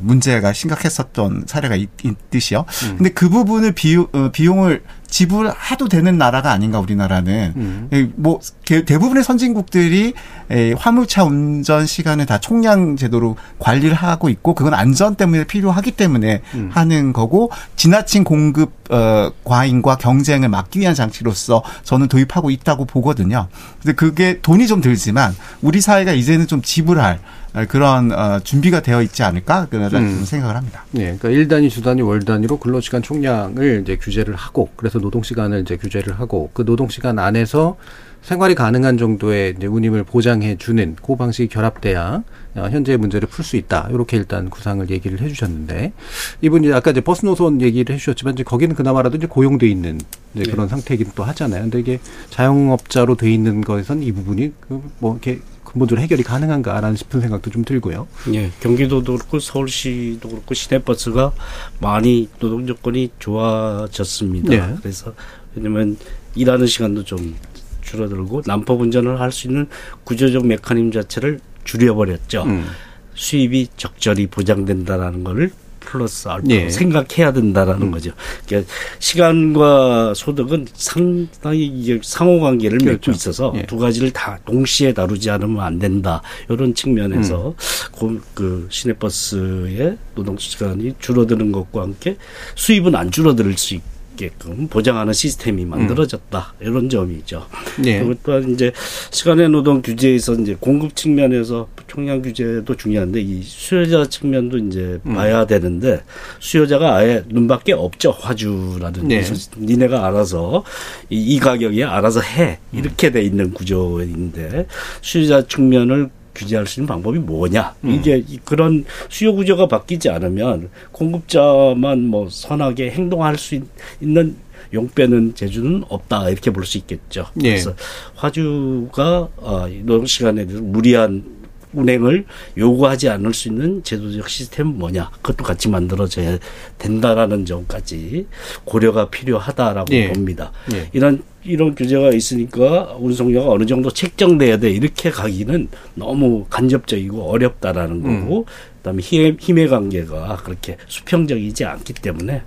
[0.00, 2.64] 문제가 심각했었던 사례가 있, 있듯이요.
[2.84, 2.96] 음.
[2.98, 7.88] 근데 그 부분을 비용, 어, 비용을 지불해도 되는 나라가 아닌가 우리나라는 음.
[7.92, 10.14] 예, 뭐 개- 대부분의 선진국들이
[10.50, 16.40] 에, 화물차 운전 시간을 다 총량 제도로 관리를 하고 있고 그건 안전 때문에 필요하기 때문에
[16.54, 16.70] 음.
[16.72, 23.48] 하는 거고 지나친 공급 어, 과잉과 경쟁을 막기 위한 장치로서 저는 도입하고 있다고 보거든요.
[23.82, 29.02] 근데 그게 돈이 좀 들지만 우리 사회가 이제는 좀 지불할 어, 그런 어, 준비가 되어
[29.02, 30.24] 있지 않을까 그런 음.
[30.24, 30.84] 생각을 합니다.
[30.94, 34.98] 예, 그러니까 일 단위, 주 단위, 월 단위로 근로 시간 총량을 이제 규제를 하고, 그래서
[34.98, 37.76] 노동 시간을 이제 규제를 하고, 그 노동 시간 안에서
[38.22, 42.22] 생활이 가능한 정도의 이제 운임을 보장해 주는 그 방식이 결합돼야
[42.54, 43.88] 어, 현재의 문제를 풀 수 있다.
[43.90, 45.92] 이렇게 일단 구상을 얘기를 해주셨는데
[46.40, 49.98] 이분이 아까 이제 버스 노선 얘기를 해주셨지만 이제 거기는 그나마라도 이제 고용돼 있는
[50.34, 51.62] 이제 그런 상태이긴 또 하잖아요.
[51.62, 51.98] 근데 이게
[52.30, 55.40] 자영업자로 돼 있는 거에선 이 부분이 그 뭐 이렇게
[55.72, 58.06] 근본적으로 해결이 가능한가라는 싶은 생각도 좀 들고요.
[58.34, 61.32] 예, 경기도도 그렇고 서울시도 그렇고 시내버스가
[61.80, 64.50] 많이 노동 조건이 좋아졌습니다.
[64.50, 64.76] 네.
[64.80, 65.14] 그래서
[65.54, 65.96] 왜냐면
[66.34, 67.34] 일하는 시간도 좀
[67.80, 69.66] 줄어들고 난폭 운전을 할 수 있는
[70.04, 72.42] 구조적 메커니즘 자체를 줄여버렸죠.
[72.44, 72.66] 음.
[73.14, 75.52] 수입이 적절히 보장된다라는 거를
[75.84, 76.68] 플러스 알파 예.
[76.70, 77.90] 생각해야 된다라는 음.
[77.90, 78.10] 거죠.
[78.46, 82.92] 그러니까 시간과 소득은 상당히 이게 상호 관계를 그렇죠.
[82.92, 83.66] 맺고 있어서 예.
[83.66, 86.22] 두 가지를 다 동시에 다루지 않으면 안 된다.
[86.48, 87.54] 이런 측면에서 음.
[87.92, 92.16] 고- 그 시내버스의 노동 시간이 줄어드는 것과 함께
[92.54, 93.82] 수입은 안 줄어들 수 있
[94.16, 96.54] 게끔 보장하는 시스템이 만들어졌다.
[96.60, 97.46] 이런 점이죠.
[97.78, 97.86] 음.
[97.86, 97.98] 예.
[97.98, 98.72] 그리고 또한 이제
[99.10, 105.14] 시간의 노동 규제에서 이제 공급 측면에서 총량 규제도 중요한데 이 수요자 측면도 이제 음.
[105.14, 106.02] 봐야 되는데
[106.40, 109.22] 수요자가 아예 눈밖에 없죠 화주라든지 네.
[109.58, 110.64] 니네가 알아서
[111.10, 112.78] 이, 이 가격에 알아서 해 음.
[112.78, 114.66] 이렇게 돼 있는 구조인데
[115.02, 117.90] 수요자 측면을 규제할 수 있는 방법이 뭐냐 음.
[117.90, 123.64] 이게 이- 그런 수요 구조가 바뀌지 않으면 공급자만 뭐 선하게 행동할 수 있-
[124.00, 124.36] 있는
[124.74, 127.26] 용 빼는 재주는 없다 이렇게 볼 수 있겠죠.
[127.42, 127.50] 예.
[127.50, 127.74] 그래서
[128.14, 131.41] 화주가 어, 이 노동 시간에 무리한
[131.72, 132.24] 운행을
[132.56, 136.38] 요구하지 않을 수 있는 제도적 시스템은 뭐냐 그것도 같이 만들어져야
[136.78, 138.26] 된다라는 점까지
[138.64, 140.08] 고려가 필요하다라고 예.
[140.08, 140.52] 봅니다.
[140.74, 140.88] 예.
[140.92, 148.20] 이런 이런 규제가 있으니까 운송료가 어느 정도 책정돼야 돼 이렇게 가기는 너무 간접적이고 어렵다라는 음.
[148.20, 148.46] 거고
[148.76, 152.42] 그다음에 힘의, 힘의 관계가 그렇게 수평적이지 않기 때문에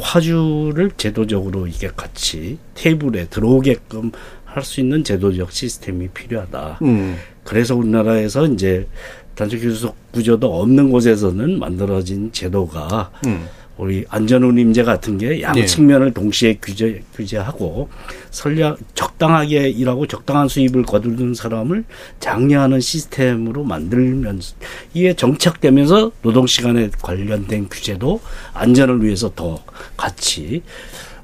[0.00, 4.12] 화주를 제도적으로 이게 같이 테이블에 들어오게끔
[4.52, 6.78] 할 수 있는 제도적 시스템이 필요하다.
[6.82, 7.16] 음.
[7.44, 8.86] 그래서 우리나라에서 이제
[9.34, 13.46] 단축 교섭 구조도 없는 곳에서는 만들어진 제도가 음.
[13.78, 15.64] 우리 안전운임제 같은 게양 예.
[15.64, 17.88] 측면을 동시에 규제 규제하고
[18.30, 21.84] 설량 적당하게 일하고 적당한 수입을 거두는 사람을
[22.20, 24.54] 장려하는 시스템으로 만들면서
[24.92, 28.20] 이게 정착되면서 노동 시간에 관련된 규제도
[28.52, 29.58] 안전을 위해서 더
[29.96, 30.62] 같이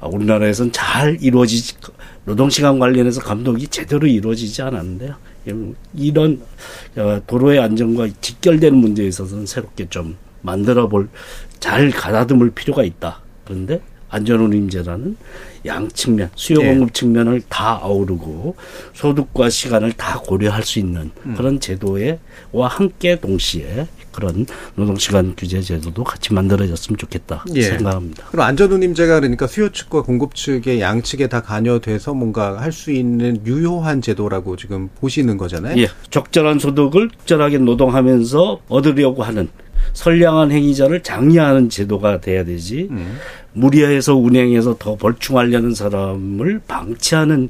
[0.01, 1.75] 아, 우리나라에서는 잘 이루어지지
[2.25, 5.15] 노동 시간 관련해서 감독이 제대로 이루어지지 않았는데요.
[5.95, 6.41] 이런
[6.97, 11.09] 어, 도로의 안전과 직결되는 문제에 있어서는 새롭게 좀 만들어 볼
[11.61, 13.21] 잘 가다듬을 필요가 있다.
[13.45, 13.81] 그런데
[14.11, 15.17] 안전운임제라는
[15.67, 16.69] 양 측면, 수요 예.
[16.69, 18.55] 공급 측면을 다 아우르고
[18.95, 21.35] 소득과 시간을 다 고려할 수 있는 음.
[21.37, 23.87] 그런 제도에와 함께 동시에
[24.19, 27.63] 그런 노동시간 규제 제도도 같이 만들어졌으면 좋겠다 예.
[27.63, 28.25] 생각합니다.
[28.31, 34.01] 그럼 안전운임제가 그러니까 수요 측과 공급 측의 양측에 다 관여돼서 뭔가 할 수 있는 유효한
[34.03, 35.77] 제도라고 지금 보시는 거잖아요.
[35.83, 39.49] 예, 적절한 소득을 적절하게 노동하면서 얻으려고 하는
[39.95, 43.17] 선량한 행위자를 장려하는 제도가 돼야 되지 음.
[43.59, 47.49] 무리해서 운행해서 더 벌충하려는 사람을 방치하는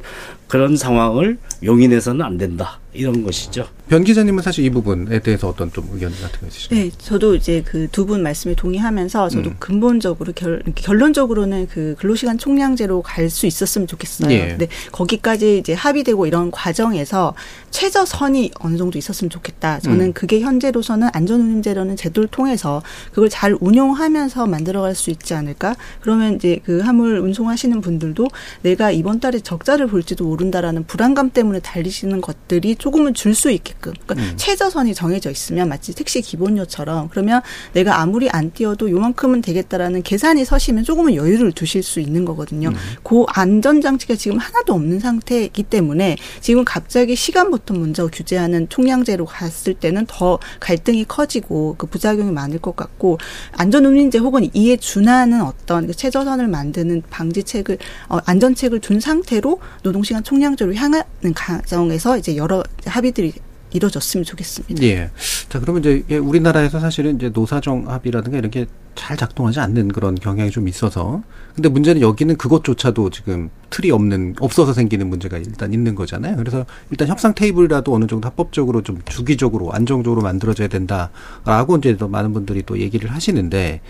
[0.49, 3.67] 그런 상황을 용인해서는 안 된다 이런 것이죠.
[3.89, 6.81] 변 기자님은 사실 이 부분에 대해서 어떤 좀 의견 같은 거 있으신가요?
[6.85, 9.57] 네, 저도 이제 그 두 분 말씀에 동의하면서 저도 음.
[9.59, 14.31] 근본적으로 결, 결론적으로는 그 근로시간 총량제로 갈 수 있었으면 좋겠어요.
[14.33, 14.49] 예.
[14.49, 17.35] 근데 거기까지 이제 합의되고 이런 과정에서
[17.71, 19.81] 최저선이 어느 정도 있었으면 좋겠다.
[19.81, 20.13] 저는 음.
[20.15, 25.77] 그게 현재로서는 안전운임제라는 제도를 통해서 그걸 잘 운용하면서 만들어갈 수 있지 않을까?
[26.01, 28.27] 그러면 이제 그 화물 운송하시는 분들도
[28.63, 33.93] 내가 이번 달에 적자를 볼지도 모른다라는 불안감 때문에 달리시는 것들이 조금은 줄 수 있게끔.
[34.05, 34.33] 그러니까 음.
[34.37, 37.41] 최저선이 정해져 있으면 마치 택시 기본료처럼 그러면
[37.73, 42.73] 내가 아무리 안 뛰어도 요만큼은 되겠다라는 계산이 서시면 조금은 여유를 두실 수 있는 거거든요.
[43.03, 50.07] 그 안전장치가 지금 하나도 없는 상태이기 때문에 지금 갑자기 시간부터 먼저 규제하는 총량제로 갔을 때는
[50.09, 53.19] 더 갈등이 커지고 그 부작용이 많을 것 같고
[53.53, 57.79] 안전운임제 혹은 이에 준하는 어떤 그 최저선을 만드는 방지책을
[58.09, 63.33] 어, 안전책을 둔 상태로 노동시간 총량제로 향하는 과정에서 이제 여러 합의들이
[63.73, 64.83] 이루어졌으면 좋겠습니다.
[64.85, 65.11] 예.
[65.49, 68.67] 자, 그러면 이제 우리나라에서 사실은 이제 노사정 합의라든가 이런 게
[68.99, 71.23] 잘 작동하지 않는 그런 경향이 좀 있어서.
[71.55, 76.37] 근데 문제는 여기는 그것조차도 지금 틀이 없는, 없어서 생기는 문제가 일단 있는 거잖아요.
[76.37, 82.33] 그래서 일단 협상 테이블이라도 어느 정도 합법적으로 좀 주기적으로 안정적으로 만들어져야 된다라고 이제 또 많은
[82.33, 83.81] 분들이 또 얘기를 하시는데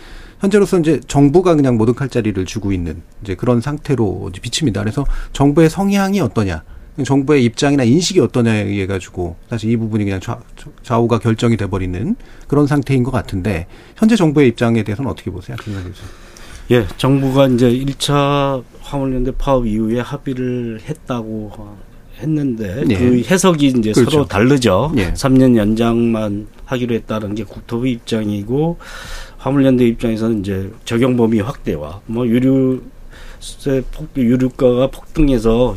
[0.40, 4.80] 현재로서 이제 정부가 그냥 모든 칼자리를 주고 있는 이제 그런 상태로 이제 비칩니다.
[4.80, 6.62] 그래서 정부의 성향이 어떠냐.
[7.04, 10.40] 정부의 입장이나 인식이 어떠냐에 의해 가지고 사실 이 부분이 그냥 좌,
[10.82, 12.16] 좌우가 결정이 돼버리는
[12.48, 13.66] 그런 상태인 것 같은데
[13.96, 16.00] 현재 정부의 입장에 대해서는 어떻게 보세요, 김관님 씨?
[16.70, 21.76] 예, 정부가 이제 1차 화물연대 파업 이후에 합의를 했다고
[22.20, 22.98] 했는데 예.
[22.98, 24.10] 그 해석이 이제 그렇죠.
[24.10, 24.92] 서로 다르죠.
[24.96, 25.12] 예.
[25.12, 28.78] 3년 연장만 하기로 했다는 게 국토부 입장이고
[29.38, 35.76] 화물연대 입장에서는 이제 적용 범위 확대와 뭐 유류세 폭 유류가가 폭등해서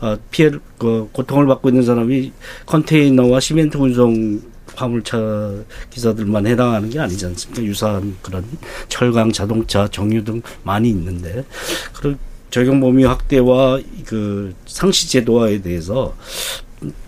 [0.00, 2.32] 아, 피해 그 고통을 받고 있는 사람이
[2.66, 4.40] 컨테이너와 시멘트 운송
[4.74, 5.54] 화물차
[5.90, 7.62] 기사들만 해당하는 게 아니지 않습니까?
[7.62, 8.44] 유사한 그런
[8.88, 11.44] 철강, 자동차, 정유 등 많이 있는데
[11.92, 12.18] 그런
[12.50, 16.14] 적용 범위 확대와 그 상시 제도화에 대해서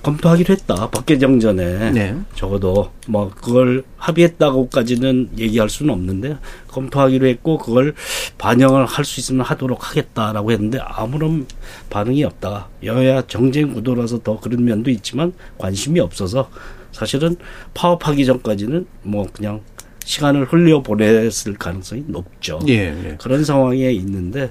[0.02, 0.90] 검토하기로 했다.
[0.90, 2.16] 법개 정 전에 네.
[2.34, 6.36] 적어도 뭐 그걸 합의했다고까지는 얘기할 수는 없는데
[6.68, 7.94] 검토하기로 했고 그걸
[8.38, 11.46] 반영을 할 수 있으면 하도록 하겠다라고 했는데 아무런
[11.90, 12.68] 반응이 없다.
[12.84, 16.48] 여야 정쟁 구도라서 더 그런 면도 있지만 관심이 없어서
[16.92, 17.36] 사실은
[17.74, 19.60] 파업하기 전까지는 뭐 그냥
[20.04, 22.60] 시간을 흘려 보냈을 가능성이 높죠.
[22.68, 23.16] 예, 예.
[23.18, 24.50] 그런 상황에 있는데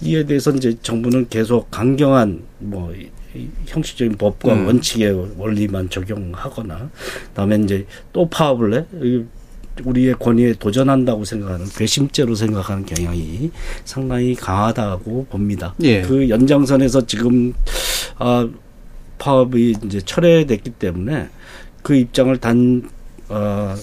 [0.00, 2.92] 이에 대해서 이제 정부는 계속 강경한 뭐
[3.66, 4.66] 형식적인 법과 음.
[4.66, 6.90] 원칙의 원리만 적용하거나
[7.28, 9.24] 그다음에 이제 또 파업을 해 이-
[9.84, 13.50] 우리의 권위에 도전한다고 생각하는 괘씸죄로 생각하는 경향이
[13.86, 15.74] 상당히 강하다고 봅니다.
[15.82, 16.02] 예.
[16.02, 17.54] 그 연장선에서 지금
[18.18, 18.46] 아
[19.18, 21.30] 파업이 이제 철회됐기 때문에
[21.82, 22.88] 그 입장을 단
[23.30, 23.74] 어,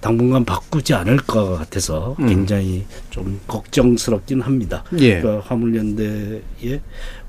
[0.00, 2.26] 당분간 바꾸지 않을 것 같아서 음.
[2.26, 4.82] 굉장히 좀 걱정스럽긴 합니다.
[4.98, 5.20] 예.
[5.20, 6.80] 그러니까 화물연대의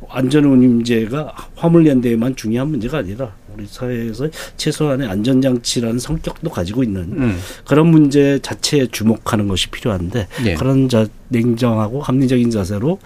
[0.09, 7.39] 안전운임제가 화물연대에만 중요한 문제가 아니라 우리 사회에서 최소한의 안전장치라는 성격도 가지고 있는 음.
[7.67, 10.55] 그런 문제 자체에 주목하는 것이 필요한데 예.
[10.55, 12.99] 그런 자, 냉정하고 합리적인 자세로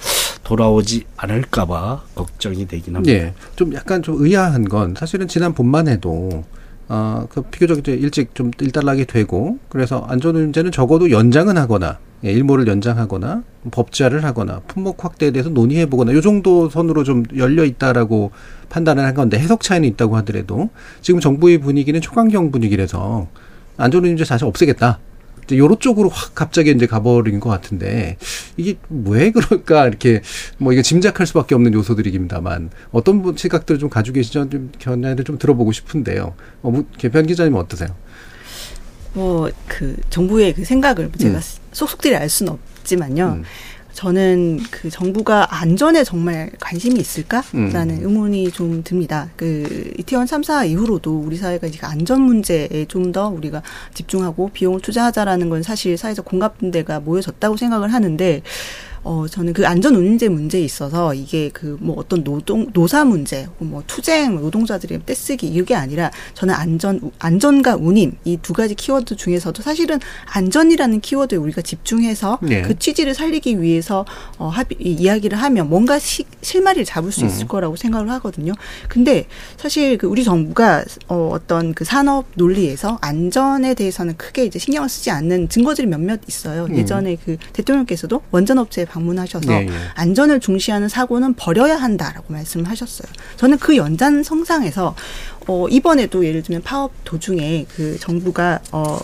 [0.43, 3.13] 돌아오지 않을까봐 걱정이 되긴 합니다.
[3.13, 3.33] 예.
[3.55, 6.43] 좀 약간 좀 의아한 건 사실은 지난 봄만 해도
[6.87, 12.67] 아, 그 비교적 이제 일찍 좀 일단락이 되고 그래서 안전운임제는 적어도 연장은 하거나 예, 일몰을
[12.67, 18.31] 연장하거나 법제화를 하거나 품목 확대에 대해서 논의해 보거나 요 정도 선으로 좀 열려 있다라고
[18.69, 20.69] 판단을 한 건데 해석 차이는 있다고 하더라도
[21.01, 23.27] 지금 정부의 분위기는 초강경 분위기라서
[23.77, 24.99] 안전운임제 자체 없애겠다.
[25.45, 28.17] 이제 요런 쪽으로 확 갑자기 이제 가버린 것 같은데
[28.57, 30.21] 이게 왜 그럴까 이렇게
[30.57, 34.49] 뭐 이게 짐작할 수밖에 없는 요소들이깁니다만 어떤 분 시각들을 좀 가지고 계시죠?
[34.49, 36.35] 좀 견해를 좀 들어보고 싶은데요.
[36.61, 37.89] 어, 뭐, 개편 기자님 어떠세요?
[39.13, 41.41] 뭐 그 정부의 그 생각을 제가 음.
[41.71, 43.39] 속속들이 알 수는 없지만요.
[43.39, 43.43] 음.
[43.95, 48.03] 저는 그 정부가 안전에 정말 관심이 있을까라는 음.
[48.03, 49.29] 의문이 좀 듭니다.
[49.37, 53.61] 그 이태원 참사 이후로도 우리 사회가 이제 안전 문제에 좀 더 우리가
[53.93, 58.41] 집중하고 비용을 투자하자라는 건 사실 사회적 공감대가 모여졌다고 생각을 하는데
[59.05, 63.83] 어, 저는 그 안전 운임제 문제에 있어서 이게 그 뭐 어떤 노동, 노사 문제, 뭐
[63.85, 69.99] 투쟁, 노동자들의 떼쓰기 이게 아니라 저는 안전, 안전과 운임 이 두 가지 키워드 중에서도 사실은
[70.33, 72.61] 안전이라는 키워드에 우리가 집중해서 네.
[72.63, 74.05] 그 취지를 살리기 위해서
[74.37, 77.47] 어, 합의, 이 이야기를 하면 뭔가 시, 실마리를 잡을 수 있을 음.
[77.47, 78.53] 거라고 생각을 하거든요.
[78.89, 79.27] 근데
[79.57, 85.11] 사실 그 우리 정부가 어, 어떤 그 산업 논리에서 안전에 대해서는 크게 이제 신경을 쓰지
[85.11, 86.65] 않는 증거들이 몇몇 있어요.
[86.65, 86.77] 음.
[86.77, 89.71] 예전에 그 대통령께서도 원전 업체에 방문하셔서 예, 예.
[89.95, 93.11] 안전을 중시하는 사고는 버려야 한다라고 말씀을 하셨어요.
[93.35, 94.95] 저는 그 연장성상에서
[95.47, 98.97] 어 이번에도 예를 들면 파업 도중에 그 정부가 어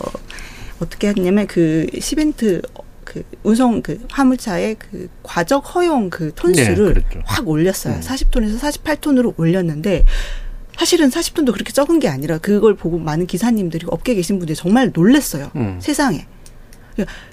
[0.80, 2.62] 어떻게 하냐면 그 시멘트
[3.04, 7.20] 그 운송 그 화물차의 그 과적 허용 그 톤수를 네, 그랬죠.
[7.24, 7.94] 확 올렸어요.
[7.94, 8.00] 음.
[8.00, 10.04] 40톤에서 48톤으로 올렸는데
[10.78, 15.50] 사실은 40톤도 그렇게 적은 게 아니라 그걸 보고 많은 기사님들이 업계에 계신 분들이 정말 놀랬어요.
[15.56, 15.78] 음.
[15.80, 16.26] 세상에.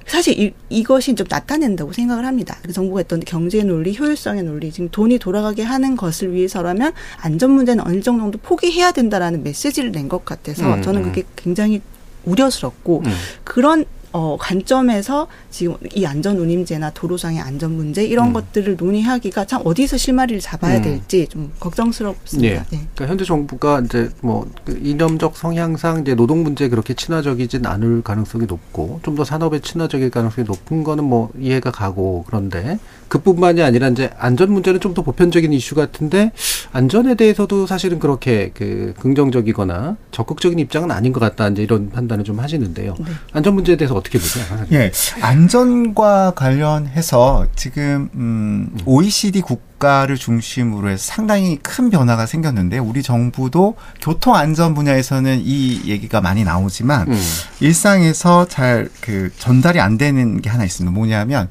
[0.06, 2.58] 사실 이, 이것이 좀 나타낸다고 생각을 합니다.
[2.64, 7.86] 그 정부가 했던 경제 논리, 효율성의 논리, 지금 돈이 돌아가게 하는 것을 위해서라면 안전 문제는
[7.86, 11.06] 어느 정도 포기해야 된다라는 메시지를 낸 것 같아서 음, 저는 음.
[11.10, 11.82] 그게 굉장히
[12.26, 13.12] 우려스럽고 음.
[13.44, 18.34] 그런 어, 관점에서 지금 이 안전 운임제나 도로상의 안전 문제 이런 음.
[18.34, 20.82] 것들을 논의하기가 참 어디서 실마리를 잡아야 음.
[20.82, 22.50] 될지 좀 걱정스럽습니다.
[22.56, 22.58] 예.
[22.60, 22.66] 네.
[22.96, 29.02] 그러니까 현재 정부가 이제 뭐그 이념적 성향상 이제 노동 문제에 그렇게 친화적이진 않을 가능성이 높고
[29.04, 32.80] 좀 더 산업에 친화적일 가능성이 높은 거는 뭐 이해가 가고 그런데
[33.10, 36.32] 그뿐만이 아니라 이제 안전 문제는 좀 더 보편적인 이슈 같은데
[36.72, 42.40] 안전에 대해서도 사실은 그렇게 그 긍정적이거나 적극적인 입장은 아닌 것 같다 이제 이런 판단을 좀
[42.40, 42.96] 하시는데요.
[43.00, 43.06] 네.
[43.34, 44.46] 안전 문제에 대해서 어떻게 보세요?
[44.72, 44.92] 예,
[45.22, 54.36] 안전과 관련해서 지금 음, OECD 국가를 중심으로 해서 상당히 큰 변화가 생겼는데 우리 정부도 교통
[54.36, 57.22] 안전 분야에서는 이 얘기가 많이 나오지만 음.
[57.60, 60.92] 일상에서 잘 그 전달이 안 되는 게 하나 있습니다.
[60.94, 61.48] 뭐냐면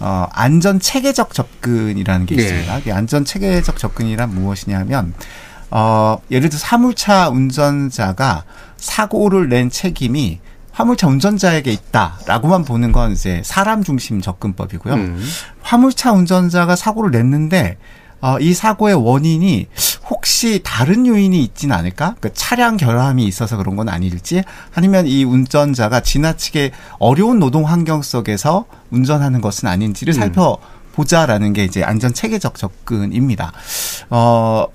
[0.00, 2.42] 어, 안전 체계적 접근이라는 게 네.
[2.42, 2.78] 있습니다.
[2.86, 5.14] 이 안전 체계적 접근이란 무엇이냐면
[5.70, 8.44] 어, 예를 들어 화물차 운전자가
[8.76, 10.40] 사고를 낸 책임이
[10.72, 14.94] 화물차 운전자에게 있다라고만 보는 건 이제 사람 중심 접근법이고요.
[14.94, 15.22] 음.
[15.62, 17.76] 화물차 운전자가 사고를 냈는데
[18.20, 19.66] 어, 이 사고의 원인이
[20.08, 22.16] 혹시 다른 요인이 있지는 않을까?
[22.20, 24.42] 그 차량 결함이 있어서 그런 건 아닐지,
[24.74, 30.18] 아니면 이 운전자가 지나치게 어려운 노동 환경 속에서 운전하는 것은 아닌지를 음.
[30.18, 30.58] 살펴
[30.92, 33.52] 보자라는 게 이제 안전 체계적 접근입니다.
[34.10, 34.66] 어,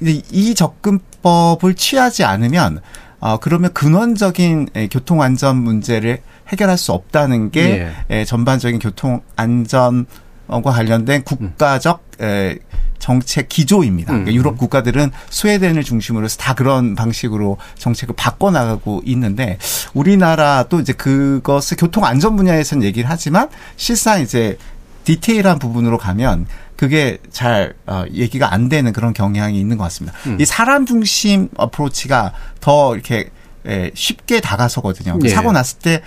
[0.00, 2.80] 이 접근법을 취하지 않으면
[3.20, 10.62] 어, 그러면 근원적인 에, 교통 안전 문제를 해결할 수 없다는 게 에, 전반적인 교통 안전과
[10.62, 12.58] 관련된 국가적 에,
[13.04, 14.12] 정책 기조입니다.
[14.12, 14.34] 그러니까 음.
[14.34, 19.58] 유럽 국가들은 스웨덴을 중심으로 해서 다 그런 방식으로 정책을 바꿔나가고 있는데
[19.92, 24.56] 우리나라도 이제 그것을 교통 안전 분야에서는 얘기를 하지만 실상 이제
[25.04, 26.46] 디테일한 부분으로 가면
[26.76, 30.16] 그게 잘 어, 얘기가 안 되는 그런 경향이 있는 것 같습니다.
[30.24, 30.38] 음.
[30.40, 32.32] 이 사람 중심 어프로치가
[32.62, 33.28] 더 이렇게
[33.66, 35.18] 에, 쉽게 다가서거든요.
[35.24, 35.28] 예.
[35.28, 36.00] 사고 났을 때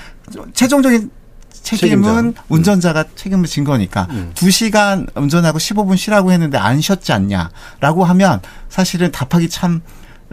[0.56, 1.12] 최종적인
[1.76, 2.44] 책임은 책임자.
[2.50, 4.32] 운전자가 책임을 진 거니까 음.
[4.34, 9.82] 두 2시간 운전하고 15분 쉬라고 했는데 안 쉬었지 않냐라고 하면 사실은 답하기 참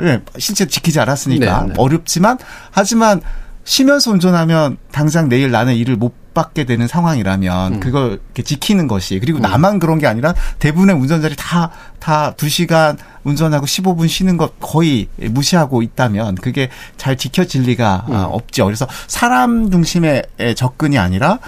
[0.01, 1.75] 예, 실제 지키지 않았으니까 네, 네.
[1.77, 2.39] 어렵지만
[2.71, 3.21] 하지만
[3.65, 7.81] 쉬면서 운전하면 당장 내일 나는 일을 못 받게 되는 상황이라면 음.
[7.81, 9.43] 그걸 지키는 것이 그리고 음.
[9.43, 16.35] 나만 그런 게 아니라 대부분의 운전자들이 다다 2시간 운전하고 15분 쉬는 것 거의 무시하고 있다면
[16.37, 18.15] 그게 잘 지켜질 리가 음.
[18.15, 18.67] 아, 없죠.
[18.67, 21.39] 그래서 사람 중심의 에, 접근이 아니라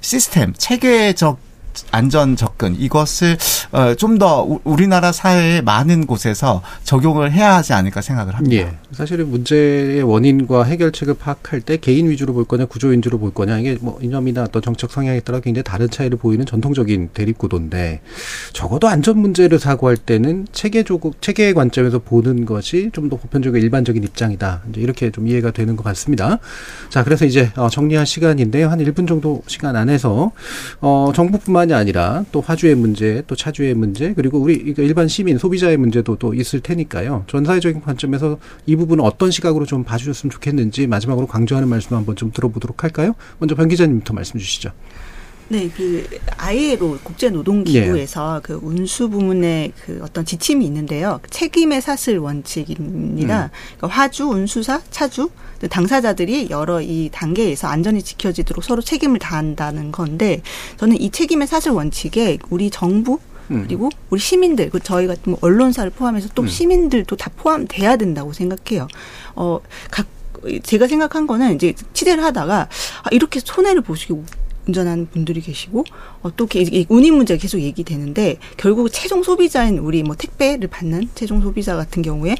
[0.00, 1.51] 시스템 체계적
[1.92, 3.36] 안전 접근 이것을
[3.70, 8.56] 어, 좀더 우리나라 사회의 많은 곳에서 적용을 해야 하지 않을까 생각을 합니다.
[8.56, 8.76] 예.
[8.92, 13.78] 사실은 문제의 원인과 해결책을 파악할 때 개인 위주로 볼 거냐 구조 위주로 볼 거냐 이게
[13.80, 18.00] 뭐 이념이나 어떤 정책 성향에 따라 굉장히 다른 차이를 보이는 전통적인 대립 구도인데
[18.52, 24.62] 적어도 안전 문제를 사고할 때는 체계적 체계의 관점에서 보는 것이 좀 더 보편적이고 일반적인 입장이다.
[24.70, 26.38] 이제 이렇게 좀 이해가 되는 것 같습니다.
[26.88, 28.70] 자, 그래서 이제 어, 정리할 시간인데요.
[28.70, 30.32] 한 1분 정도 시간 안에서
[30.80, 35.76] 어 정부뿐만 뿐만이 아니라 또 화주의 문제, 또 차주의 문제, 그리고 우리 일반 시민 소비자의
[35.76, 37.24] 문제도 또 있을 테니까요.
[37.26, 42.32] 전 사회적인 관점에서 이 부분은 어떤 시각으로 좀 봐주셨으면 좋겠는지 마지막으로 강조하는 말씀 한번 좀
[42.32, 43.14] 들어보도록 할까요?
[43.38, 44.70] 먼저 변 기자님부터 말씀 주시죠.
[45.52, 46.02] 네, 그
[46.38, 48.40] ILO 국제 노동 기구에서 예.
[48.42, 51.20] 그 운수 부문의 그 어떤 지침이 있는데요.
[51.28, 53.44] 책임의 사슬 원칙입니다.
[53.44, 53.48] 음.
[53.76, 55.28] 그러니까 화주, 운수사, 차주
[55.68, 60.40] 당사자들이 여러 이 단계에서 안전이 지켜지도록 서로 책임을 다한다는 건데
[60.78, 63.18] 저는 이 책임의 사슬 원칙에 우리 정부
[63.50, 63.64] 음.
[63.66, 66.48] 그리고 우리 시민들, 그 저희 같은 뭐 언론사를 포함해서 또 음.
[66.48, 68.88] 시민들도 다 포함돼야 된다고 생각해요.
[69.34, 70.06] 어, 각
[70.62, 72.68] 제가 생각한 거는 이제 취재를 하다가
[73.02, 74.24] 아, 이렇게 손해를 보시고
[74.66, 75.84] 운전하는 분들이 계시고
[76.22, 76.46] 어, 또
[76.88, 82.36] 운임 문제가 계속 얘기되는데 결국 최종 소비자인 우리 뭐 택배를 받는 최종 소비자 같은 경우에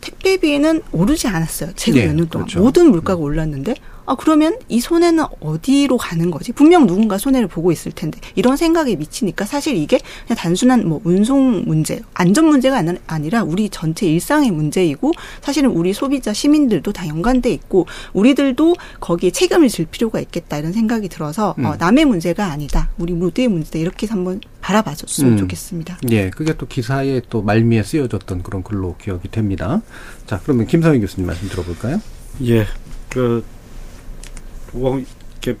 [0.00, 1.70] 택배비는 오르지 않았어요.
[1.76, 2.60] 최근 네, 몇 년 동안 그렇죠.
[2.60, 3.74] 모든 물가가 올랐는데
[4.06, 6.52] 아 그러면 이 손해는 어디로 가는 거지?
[6.52, 11.64] 분명 누군가 손해를 보고 있을 텐데 이런 생각에 미치니까 사실 이게 그냥 단순한 뭐 운송
[11.66, 17.86] 문제, 안전 문제가 아니라 우리 전체 일상의 문제이고 사실은 우리 소비자 시민들도 다 연관돼 있고
[18.12, 21.64] 우리들도 거기에 책임을 질 필요가 있겠다 이런 생각이 들어서 어, 음.
[21.66, 25.36] 어, 남의 문제가 아니다, 우리 모두의 문제다 이렇게 한번 바라봐 줬으면 음.
[25.38, 25.98] 좋겠습니다.
[26.10, 29.82] 예, 그게 또 기사에 또 말미에 쓰여졌던 그런 글로 기억이 됩니다.
[30.26, 32.00] 자, 그러면 김성희 교수님 말씀 들어볼까요?
[32.44, 32.66] 예,
[33.10, 33.44] 그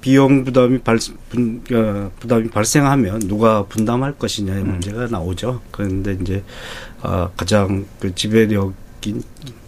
[0.00, 0.98] 비용 부담이 발
[1.28, 4.68] 분, 어, 부담이 발생하면 누가 분담할 것이냐의 음.
[4.72, 5.60] 문제가 나오죠.
[5.70, 6.42] 그런데 이제
[7.02, 9.22] 어, 가장 그 지배력인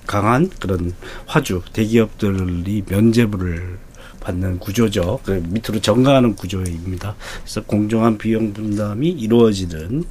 [0.06, 0.94] 강한 그런
[1.26, 3.78] 화주 대기업들이 면제부를
[4.20, 5.20] 받는 구조죠.
[5.24, 7.14] 그 밑으로 전가하는 구조입니다.
[7.42, 10.04] 그래서 공정한 비용 분담이 이루어지는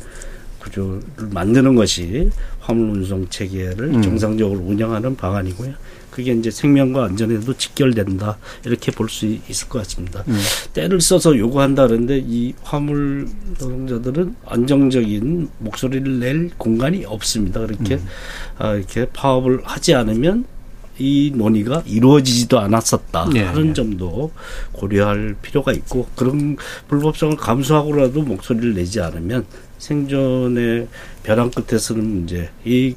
[0.59, 2.29] 구조를 만드는 것이
[2.59, 4.01] 화물 운송 체계를 음.
[4.01, 5.73] 정상적으로 운영하는 방안이고요.
[6.16, 10.24] 그게 이제 생명과 안전에도 직결된다 이렇게 볼 수 있을 것 같습니다.
[10.30, 10.39] 음.
[10.74, 13.28] 때를 써서 요구한다 그러는데 이 화물
[13.59, 17.59] 노동자들은 안정적인 목소리를 낼 공간이 없습니다.
[17.59, 18.07] 그렇게 음.
[18.57, 20.45] 아, 이렇게 파업을 하지 않으면
[20.97, 23.74] 이 논의가 이루어지지도 않았었다 네, 하는 네.
[23.74, 24.32] 점도
[24.72, 26.55] 고려할 필요가 있고 그런
[26.88, 29.45] 불법성을 감수하고라도 목소리를 내지 않으면
[29.78, 30.88] 생존의
[31.24, 32.95] 벼랑 끝에 서는 문제 이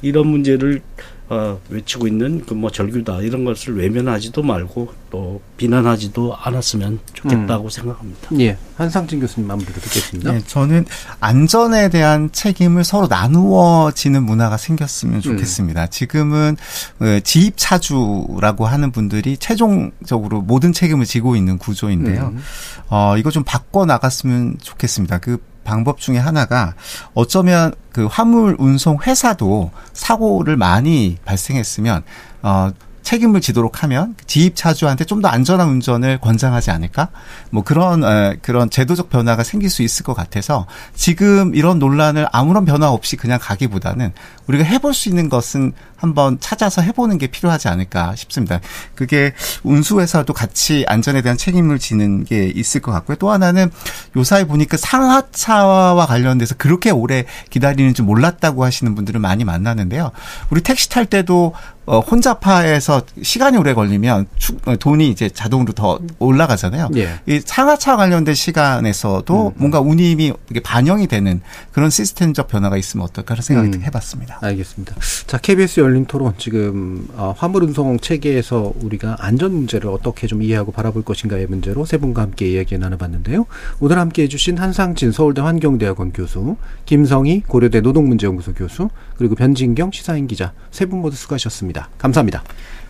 [0.00, 0.80] 이런 문제를
[1.28, 7.70] 어, 외치고 있는 그 뭐 절규다 이런 것을 외면하지도 말고 또 비난하지도 않았으면 좋겠다고 음.
[7.70, 8.28] 생각합니다.
[8.40, 10.32] 예, 한상진 교수님 마무리로 듣겠습니다.
[10.32, 10.84] 네, 저는
[11.20, 15.20] 안전에 대한 책임을 서로 나누어지는 문화가 생겼으면 음.
[15.20, 15.82] 좋겠습니다.
[15.82, 15.86] 음.
[15.90, 16.56] 지금은
[17.00, 22.32] 어, 지입 차주라고 하는 분들이 최종적으로 모든 책임을 지고 있는 구조인데요.
[22.34, 22.40] 음.
[22.88, 25.18] 어, 이거 좀 바꿔 나갔으면 좋겠습니다.
[25.18, 26.74] 그 방법 중에 하나가
[27.14, 32.02] 어쩌면 그 화물 운송 회사도 사고를 많이 발생했으면
[32.42, 32.70] 어
[33.04, 37.08] 책임을 지도록 하면 지입 차주한테 좀 더 안전한 운전을 권장하지 않을까?
[37.50, 42.64] 뭐 그런 에, 그런 제도적 변화가 생길 수 있을 것 같아서 지금 이런 논란을 아무런
[42.66, 44.12] 변화 없이 그냥 가기보다는
[44.46, 48.60] 우리가 해볼 수 있는 것은 한번 찾아서 해보는 게 필요하지 않을까 싶습니다.
[48.94, 49.32] 그게
[49.62, 53.16] 운수회사도 같이 안전에 대한 책임을 지는 게 있을 것 같고요.
[53.16, 53.70] 또 하나는
[54.14, 60.10] 요사이 보니까 상하차와 관련돼서 그렇게 오래 기다리는 줄 몰랐다고 하시는 분들을 많이 만나는데요.
[60.50, 61.54] 우리 택시 탈 때도
[61.86, 66.88] 어, 혼잡화해서 시간이 오래 걸리면 추, 어, 돈이 이제 자동으로 더 올라가잖아요.
[66.96, 67.20] 예.
[67.26, 69.52] 이 상하차 관련된 시간에서도 음.
[69.56, 70.32] 뭔가 운임이
[70.62, 73.82] 반영이 되는 그런 시스템적 변화가 있으면 어떨까 하는 생각을 음.
[73.82, 74.38] 해봤습니다.
[74.40, 74.94] 알겠습니다.
[75.26, 80.72] 자, KBS 열린 토론 지금 어, 화물 운송 체계에서 우리가 안전 문제를 어떻게 좀 이해하고
[80.72, 83.44] 바라볼 것인가의 문제로 세 분과 함께 이야기 나눠봤는데요.
[83.80, 86.56] 오늘 함께 해주신 한상진 서울대 환경대학원 교수,
[86.86, 91.73] 김성희 고려대 노동문제연구소 교수, 그리고 변진경 시사인 기자 세 분 모두 수고하셨습니다.
[91.98, 92.42] 감사합니다.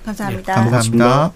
[0.04, 0.54] 감사합니다.
[0.54, 1.32] 네, 감사합니다.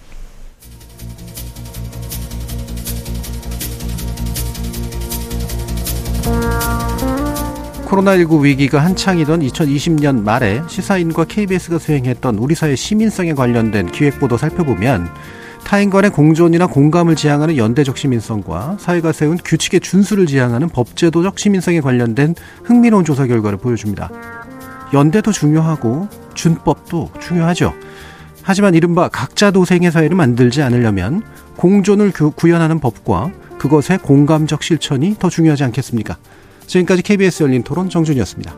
[7.89, 15.09] 코로나19 위기가 한창이던 2020년 말에 시사인과 KBS가 수행했던 우리 사회 시민성에 관련된 기획보도 살펴보면
[15.63, 22.35] 타인 간의 공존이나 공감을 지향하는 연대적 시민성과 사회가 세운 규칙의 준수를 지향하는 법제도적 시민성에 관련된
[22.63, 24.09] 흥미로운 조사 결과를 보여줍니다.
[24.93, 26.07] 연대도 중요하고
[26.39, 27.73] 준법도 중요하죠.
[28.43, 31.21] 하지만 이른바 각자 도생의 사회를 만들지 않으려면
[31.57, 36.17] 공존을 구현하는 법과 그것의 공감적 실천이 더 중요하지 않겠습니까?
[36.65, 38.55] 지금까지 KBS 열린 토론 정준이었습니다.